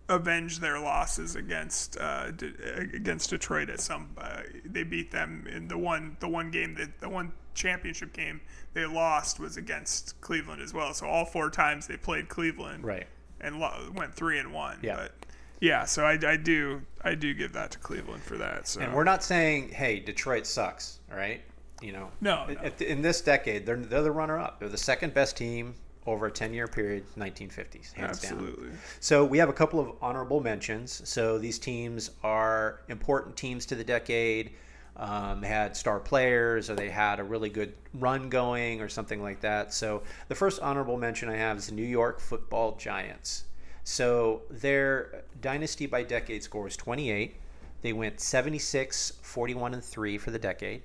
[0.08, 2.52] avenge their losses against uh, D-
[2.92, 7.00] against Detroit at some uh, they beat them in the one the one game that
[7.00, 8.40] the one championship game
[8.74, 13.06] they lost was against Cleveland as well so all four times they played Cleveland right.
[13.40, 14.96] and lo- went three and one Yeah.
[14.96, 15.12] but
[15.60, 18.92] yeah so I, I do I do give that to Cleveland for that so And
[18.92, 20.98] we're not saying hey Detroit sucks.
[21.10, 21.40] All right.
[21.82, 22.10] You know.
[22.20, 22.70] No, no.
[22.86, 24.58] In this decade, they're they're the runner up.
[24.58, 25.74] They're the second best team
[26.06, 28.32] over a 10 year period, 1950s, hands down.
[28.32, 28.68] absolutely
[29.00, 31.08] So we have a couple of honorable mentions.
[31.08, 34.52] So these teams are important teams to the decade.
[34.96, 39.40] Um, had star players, or they had a really good run going, or something like
[39.40, 39.74] that.
[39.74, 43.44] So the first honorable mention I have is the New York Football Giants.
[43.82, 47.34] So their dynasty by decade score was 28.
[47.82, 50.82] They went 76, 41, and 3 for the decade.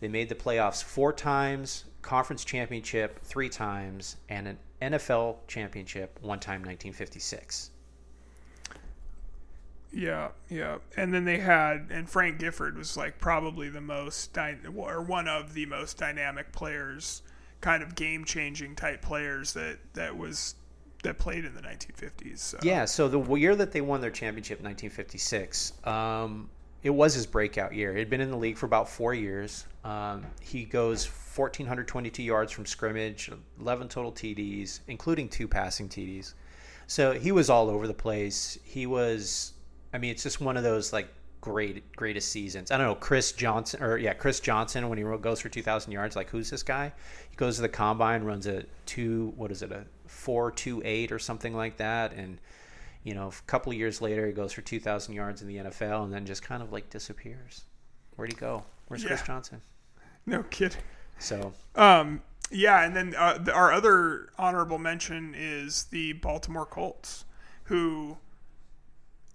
[0.00, 6.40] They made the playoffs four times, conference championship three times, and an NFL championship one
[6.40, 7.70] time, 1956.
[9.92, 10.78] Yeah, yeah.
[10.96, 15.28] And then they had, and Frank Gifford was like probably the most, dy- or one
[15.28, 17.22] of the most dynamic players,
[17.60, 20.54] kind of game changing type players that, that was,
[21.02, 22.38] that played in the 1950s.
[22.38, 22.58] So.
[22.62, 26.48] Yeah, so the year that they won their championship, 1956, um,
[26.82, 27.94] it was his breakout year.
[27.94, 29.66] He'd been in the league for about four years.
[29.84, 36.34] Um, he goes 1,422 yards from scrimmage, 11 total TDs, including two passing TDs.
[36.86, 38.58] So he was all over the place.
[38.64, 39.52] He was,
[39.92, 41.08] I mean, it's just one of those like
[41.40, 42.70] great greatest seasons.
[42.70, 46.16] I don't know Chris Johnson or yeah Chris Johnson when he goes for 2,000 yards.
[46.16, 46.92] Like who's this guy?
[47.30, 51.12] He goes to the combine, runs a two what is it a four two eight
[51.12, 52.38] or something like that, and
[53.02, 56.04] you know a couple of years later he goes for 2,000 yards in the NFL
[56.04, 57.64] and then just kind of like disappears.
[58.16, 58.64] Where'd he go?
[58.88, 59.62] Where's Chris Johnson?
[60.26, 60.82] No kidding.
[61.18, 67.24] So Um, yeah, and then uh, the, our other honorable mention is the Baltimore Colts,
[67.64, 68.18] who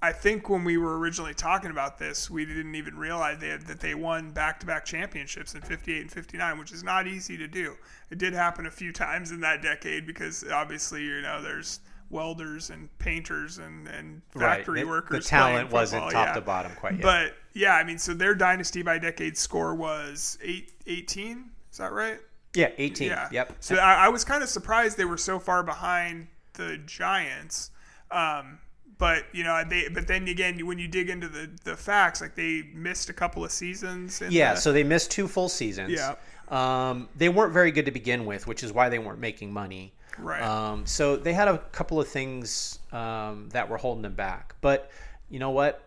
[0.02, 3.62] I think when we were originally talking about this, we didn't even realize they had,
[3.64, 7.76] that they won back-to-back championships in 58 and 59, which is not easy to do.
[8.12, 12.70] It did happen a few times in that decade because obviously, you know, there's welders
[12.70, 15.24] and painters and, and factory the, workers.
[15.24, 16.34] the talent wasn't top yeah.
[16.34, 17.02] to bottom quite yet.
[17.02, 21.50] But yeah, I mean, so their dynasty by decade score was eight, 18.
[21.72, 22.20] Is that right?
[22.56, 23.08] yeah, 18.
[23.08, 23.28] Yeah.
[23.32, 23.54] Yep.
[23.60, 27.72] So I, I was kind of surprised they were so far behind the Giants.
[28.12, 28.60] Um,
[28.98, 29.90] but you know they.
[29.90, 33.44] But then again, when you dig into the the facts, like they missed a couple
[33.44, 34.22] of seasons.
[34.22, 35.92] In Yeah, the- so they missed two full seasons.
[35.92, 36.16] Yeah.
[36.48, 39.95] Um, they weren't very good to begin with, which is why they weren't making money.
[40.18, 40.42] Right.
[40.42, 44.56] Um, so they had a couple of things um, that were holding them back.
[44.62, 44.92] But
[45.30, 45.82] you know what?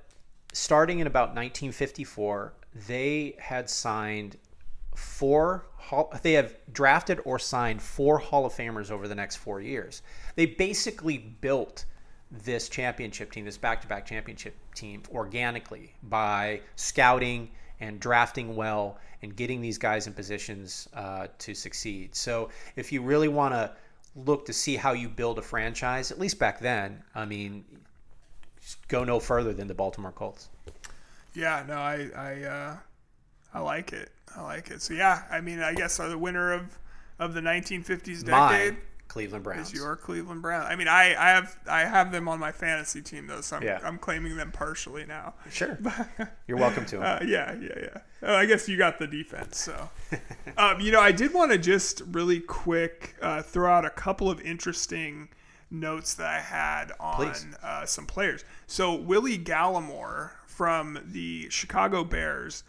[0.52, 2.52] Starting in about 1954,
[2.86, 4.36] they had signed
[4.94, 5.66] four.
[6.22, 10.02] They have drafted or signed four Hall of Famers over the next four years.
[10.34, 11.84] They basically built
[12.30, 17.50] this championship team, this back-to-back championship team, organically by scouting
[17.80, 22.14] and drafting well and getting these guys in positions uh, to succeed.
[22.14, 23.72] So if you really want to
[24.24, 27.64] look to see how you build a franchise, at least back then, I mean,
[28.88, 30.48] go no further than the Baltimore Colts.
[31.34, 31.64] yeah.
[31.66, 32.76] No, I I uh,
[33.54, 34.10] I like it.
[34.36, 34.82] I like it.
[34.82, 36.78] So yeah, I mean, I guess are the winner of
[37.18, 38.76] of the 1950s My decade
[39.08, 39.68] Cleveland Browns.
[39.68, 40.66] is your Cleveland Browns.
[40.70, 43.62] I mean, I, I have I have them on my fantasy team though, so I'm,
[43.62, 43.80] Yeah.
[43.82, 45.34] I'm claiming them partially now.
[45.50, 45.78] Sure.
[46.46, 47.02] You're welcome to 'em.
[47.02, 47.98] Uh, yeah, yeah, yeah.
[48.28, 49.58] Uh, I guess you got the defense.
[49.58, 49.88] So,
[50.58, 54.30] um, you know, I did want to just really quick uh, throw out a couple
[54.30, 55.28] of interesting
[55.70, 58.44] notes that I had on uh, some players.
[58.66, 62.64] So, Willie Galimore from the Chicago Bears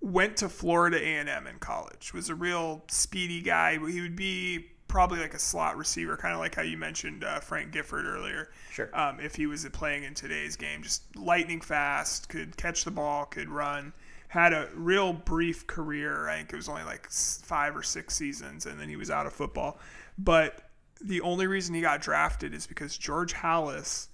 [0.00, 2.12] went to Florida A&M in college.
[2.12, 3.78] Was a real speedy guy.
[3.88, 7.40] He would be probably like a slot receiver, kind of like how you mentioned uh,
[7.40, 8.50] Frank Gifford earlier.
[8.70, 8.88] Sure.
[8.96, 13.24] Um, if he was playing in today's game, just lightning fast, could catch the ball,
[13.24, 13.92] could run.
[14.28, 16.28] Had a real brief career.
[16.28, 19.26] I think it was only like five or six seasons, and then he was out
[19.26, 19.80] of football.
[20.16, 20.70] But
[21.00, 24.06] the only reason he got drafted is because George Halas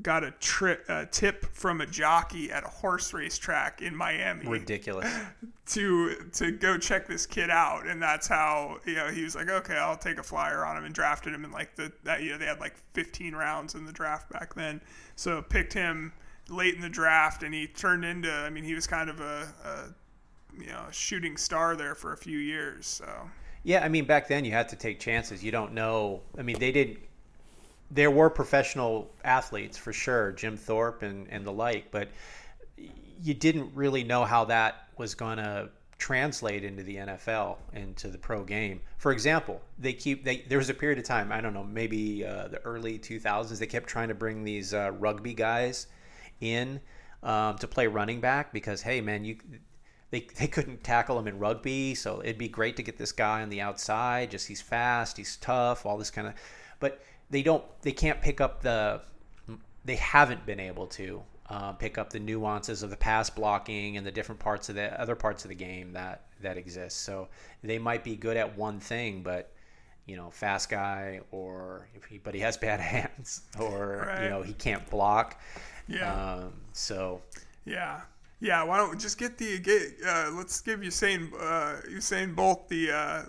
[0.00, 4.46] got a, tri- a tip from a jockey at a horse race track in Miami
[4.46, 5.12] Ridiculous.
[5.66, 9.48] to to go check this kid out, and that's how you know he was like,
[9.48, 12.30] okay, I'll take a flyer on him, and drafted him in like the that you
[12.30, 14.80] know they had like 15 rounds in the draft back then,
[15.16, 16.12] so picked him
[16.48, 19.52] late in the draft, and he turned into I mean he was kind of a,
[19.64, 23.30] a you know shooting star there for a few years, so
[23.62, 25.42] Yeah, I mean, back then you had to take chances.
[25.44, 26.22] You don't know.
[26.36, 26.98] I mean, they did.
[27.92, 32.08] There were professional athletes for sure, Jim Thorpe and, and the like, but
[33.22, 35.68] you didn't really know how that was going to
[36.02, 38.80] translate into the NFL into the pro game.
[38.98, 42.26] For example, they keep they there was a period of time I don't know maybe
[42.26, 45.86] uh, the early 2000s they kept trying to bring these uh, rugby guys
[46.40, 46.80] in
[47.22, 49.36] um, to play running back because hey man you
[50.10, 53.42] they, they couldn't tackle him in rugby so it'd be great to get this guy
[53.42, 56.34] on the outside just he's fast he's tough all this kind of
[56.80, 57.00] but
[57.32, 59.00] they don't they can't pick up the
[59.84, 61.20] they haven't been able to
[61.50, 65.00] uh, pick up the nuances of the pass blocking and the different parts of the
[65.00, 67.26] other parts of the game that that exist so
[67.64, 69.50] they might be good at one thing but
[70.06, 74.24] you know fast guy or if he, but he has bad hands or Right.
[74.24, 75.40] you know he can't block
[75.88, 76.34] yeah.
[76.34, 77.20] um, so
[77.64, 78.00] Yeah,
[78.40, 78.62] yeah.
[78.62, 79.82] Why don't we just get the get?
[80.06, 83.22] Uh, let's give Usain uh, Usain Bolt the uh,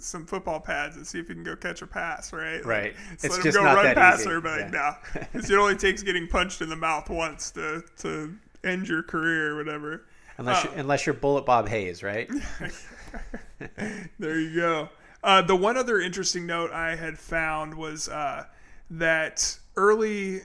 [0.00, 2.32] some football pads and see if he can go catch a pass.
[2.32, 2.56] Right.
[2.56, 2.94] Like, Right.
[3.12, 4.30] just It's let just him go not run past easy.
[4.30, 4.94] her, but like, Yeah.
[5.14, 9.02] no, 'Cause it only takes getting punched in the mouth once to to end your
[9.02, 10.06] career or whatever.
[10.38, 10.70] unless Oh.
[10.72, 12.28] you, unless you're Bullet Bob Hayes right
[14.18, 14.88] there you go.
[15.22, 18.44] Uh, the one other interesting note I had found was uh,
[18.90, 20.42] that early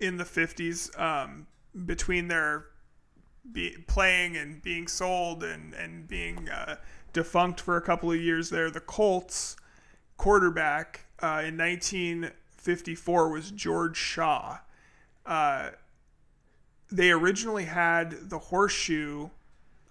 [0.00, 1.46] in the 50s, um,
[1.86, 2.66] between their
[3.52, 6.76] be, playing and being sold and, and being uh,
[7.18, 9.56] defunct for a couple of years there, the Colts
[10.18, 14.58] quarterback uh, in 1954 was George Shaw.
[15.26, 15.70] Uh,
[16.92, 19.30] they originally had the horseshoe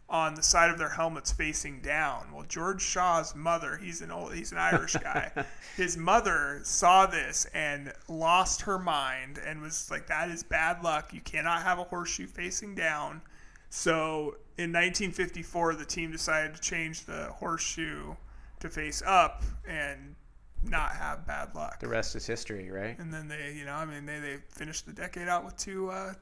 [0.09, 2.28] on the side of their helmets facing down.
[2.34, 5.30] Well, George Shaw's mother, he's an old, he's an Irish guy.
[5.75, 11.13] His mother saw this and lost her mind and was like, "That is bad luck.
[11.13, 13.21] You cannot have a horseshoe facing down."
[13.70, 18.15] So, in 1954, the team decided to change the horseshoe
[18.59, 20.15] to face up and
[20.63, 21.80] not have bad luck.
[21.80, 24.86] the rest is history right And then they, you know, I mean, they they finished
[24.88, 26.13] the decade out with two uh,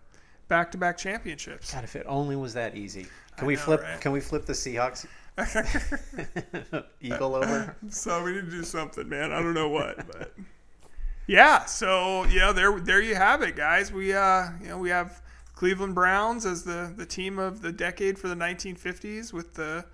[0.49, 1.73] back-to-back championships.
[1.73, 3.03] God, if it only was that easy.
[3.37, 3.81] Can I we know, flip?
[3.81, 4.01] right?
[4.01, 5.05] Can we flip the Seahawks
[7.01, 7.75] eagle over?
[7.89, 9.31] So we need to do something, man.
[9.31, 10.33] I don't know what, but
[11.27, 11.65] yeah.
[11.65, 13.91] So you know, there there you have it, guys.
[13.91, 15.21] We uh, you know, we have
[15.55, 19.85] Cleveland Browns as the the team of the decade for the 1950s, with the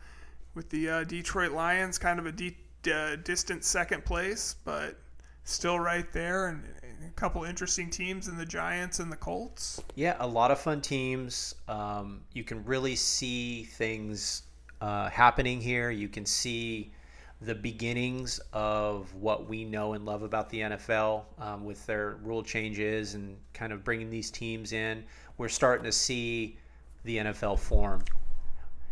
[0.55, 2.57] with the uh, Detroit Lions kind of a de-
[2.91, 4.97] uh, distant second place, but
[5.43, 6.63] still right there, and
[7.07, 9.81] a couple interesting teams in the Giants and the Colts.
[9.95, 11.55] Yeah, a lot of fun teams.
[11.67, 14.43] Um, you can really see things
[14.81, 15.91] uh, happening here.
[15.91, 16.91] You can see
[17.41, 22.43] the beginnings of what we know and love about the NFL um, with their rule
[22.43, 25.03] changes and kind of bringing these teams in.
[25.37, 26.57] We're starting to see
[27.03, 28.03] the NFL form.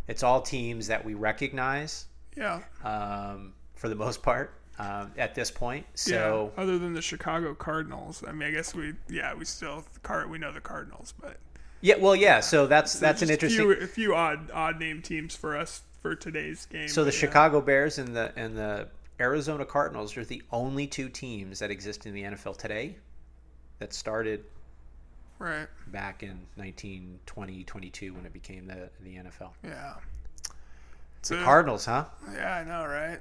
[0.08, 2.62] It's all teams that we recognize Yeah.
[2.84, 5.86] um, for the most part um, at this point.
[5.94, 6.62] So yeah.
[6.64, 10.40] Other than the Chicago Cardinals, I mean, I guess we yeah we still card we
[10.40, 11.38] know the Cardinals, but.
[11.82, 12.40] yeah, well, yeah.
[12.40, 13.62] So that's So that's an interesting.
[13.62, 16.88] few, a few odd odd name teams for us for today's game.
[16.88, 17.18] So the yeah.
[17.18, 18.88] Chicago Bears and the and the
[19.20, 22.96] Arizona Cardinals are the only two teams that exist in the NFL today
[23.80, 24.44] that started
[25.40, 25.68] right?
[25.88, 29.52] back in 1920 22 when it became the the NFL.
[29.64, 29.96] Yeah.
[31.22, 32.06] The So- Cardinals, huh?
[32.34, 33.20] Yeah, I know, right?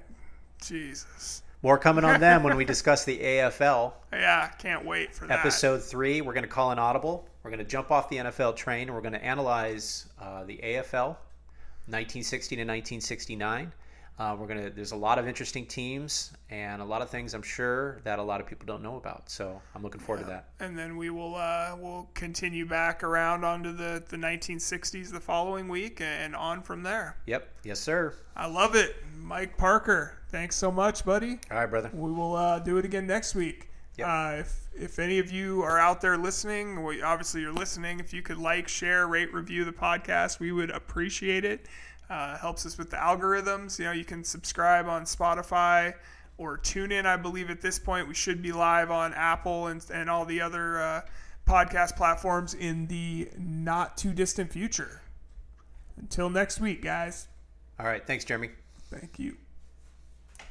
[0.63, 1.43] Jesus.
[1.63, 3.93] More coming on them when we discuss the AFL.
[4.13, 5.41] Yeah, can't wait for that.
[5.41, 7.27] Episode three, we're going to call an audible.
[7.43, 10.59] We're going to jump off the NFL train and we're going to analyze uh, the
[10.63, 11.17] AFL
[11.89, 13.73] 1960 to 1969.
[14.19, 14.69] Uh, we're gonna.
[14.69, 18.23] There's a lot of interesting teams and a lot of things I'm sure that a
[18.23, 19.31] lot of people don't know about.
[19.31, 20.49] So I'm looking forward to that.
[20.59, 25.69] And then we will uh, we'll continue back around onto the the 1960s the following
[25.69, 27.17] week and on from there.
[27.27, 27.49] Yep.
[27.63, 28.13] Yes, sir.
[28.35, 30.19] I love it, Mike Parker.
[30.31, 31.39] Thanks so much, buddy.
[31.51, 31.91] All right, brother.
[31.95, 33.68] We will uh, do it again next week.
[33.99, 34.07] Yep.
[34.09, 37.99] Uh, if if any of you are out there listening, well, obviously you're listening.
[37.99, 41.67] If you could like, share, rate, review the podcast, we would appreciate it.
[42.09, 43.79] Uh, helps us with the algorithms.
[43.79, 45.95] You know, you can subscribe on Spotify
[46.39, 47.07] or TuneIn.
[47.07, 50.41] I believe at this point we should be live on Apple and and all the
[50.41, 51.01] other uh,
[51.47, 55.03] podcast platforms in the not too distant future.
[55.97, 57.27] Until next week, guys.
[57.81, 58.07] All right.
[58.07, 58.51] Thanks, Jerimie.
[58.91, 59.37] Thank you.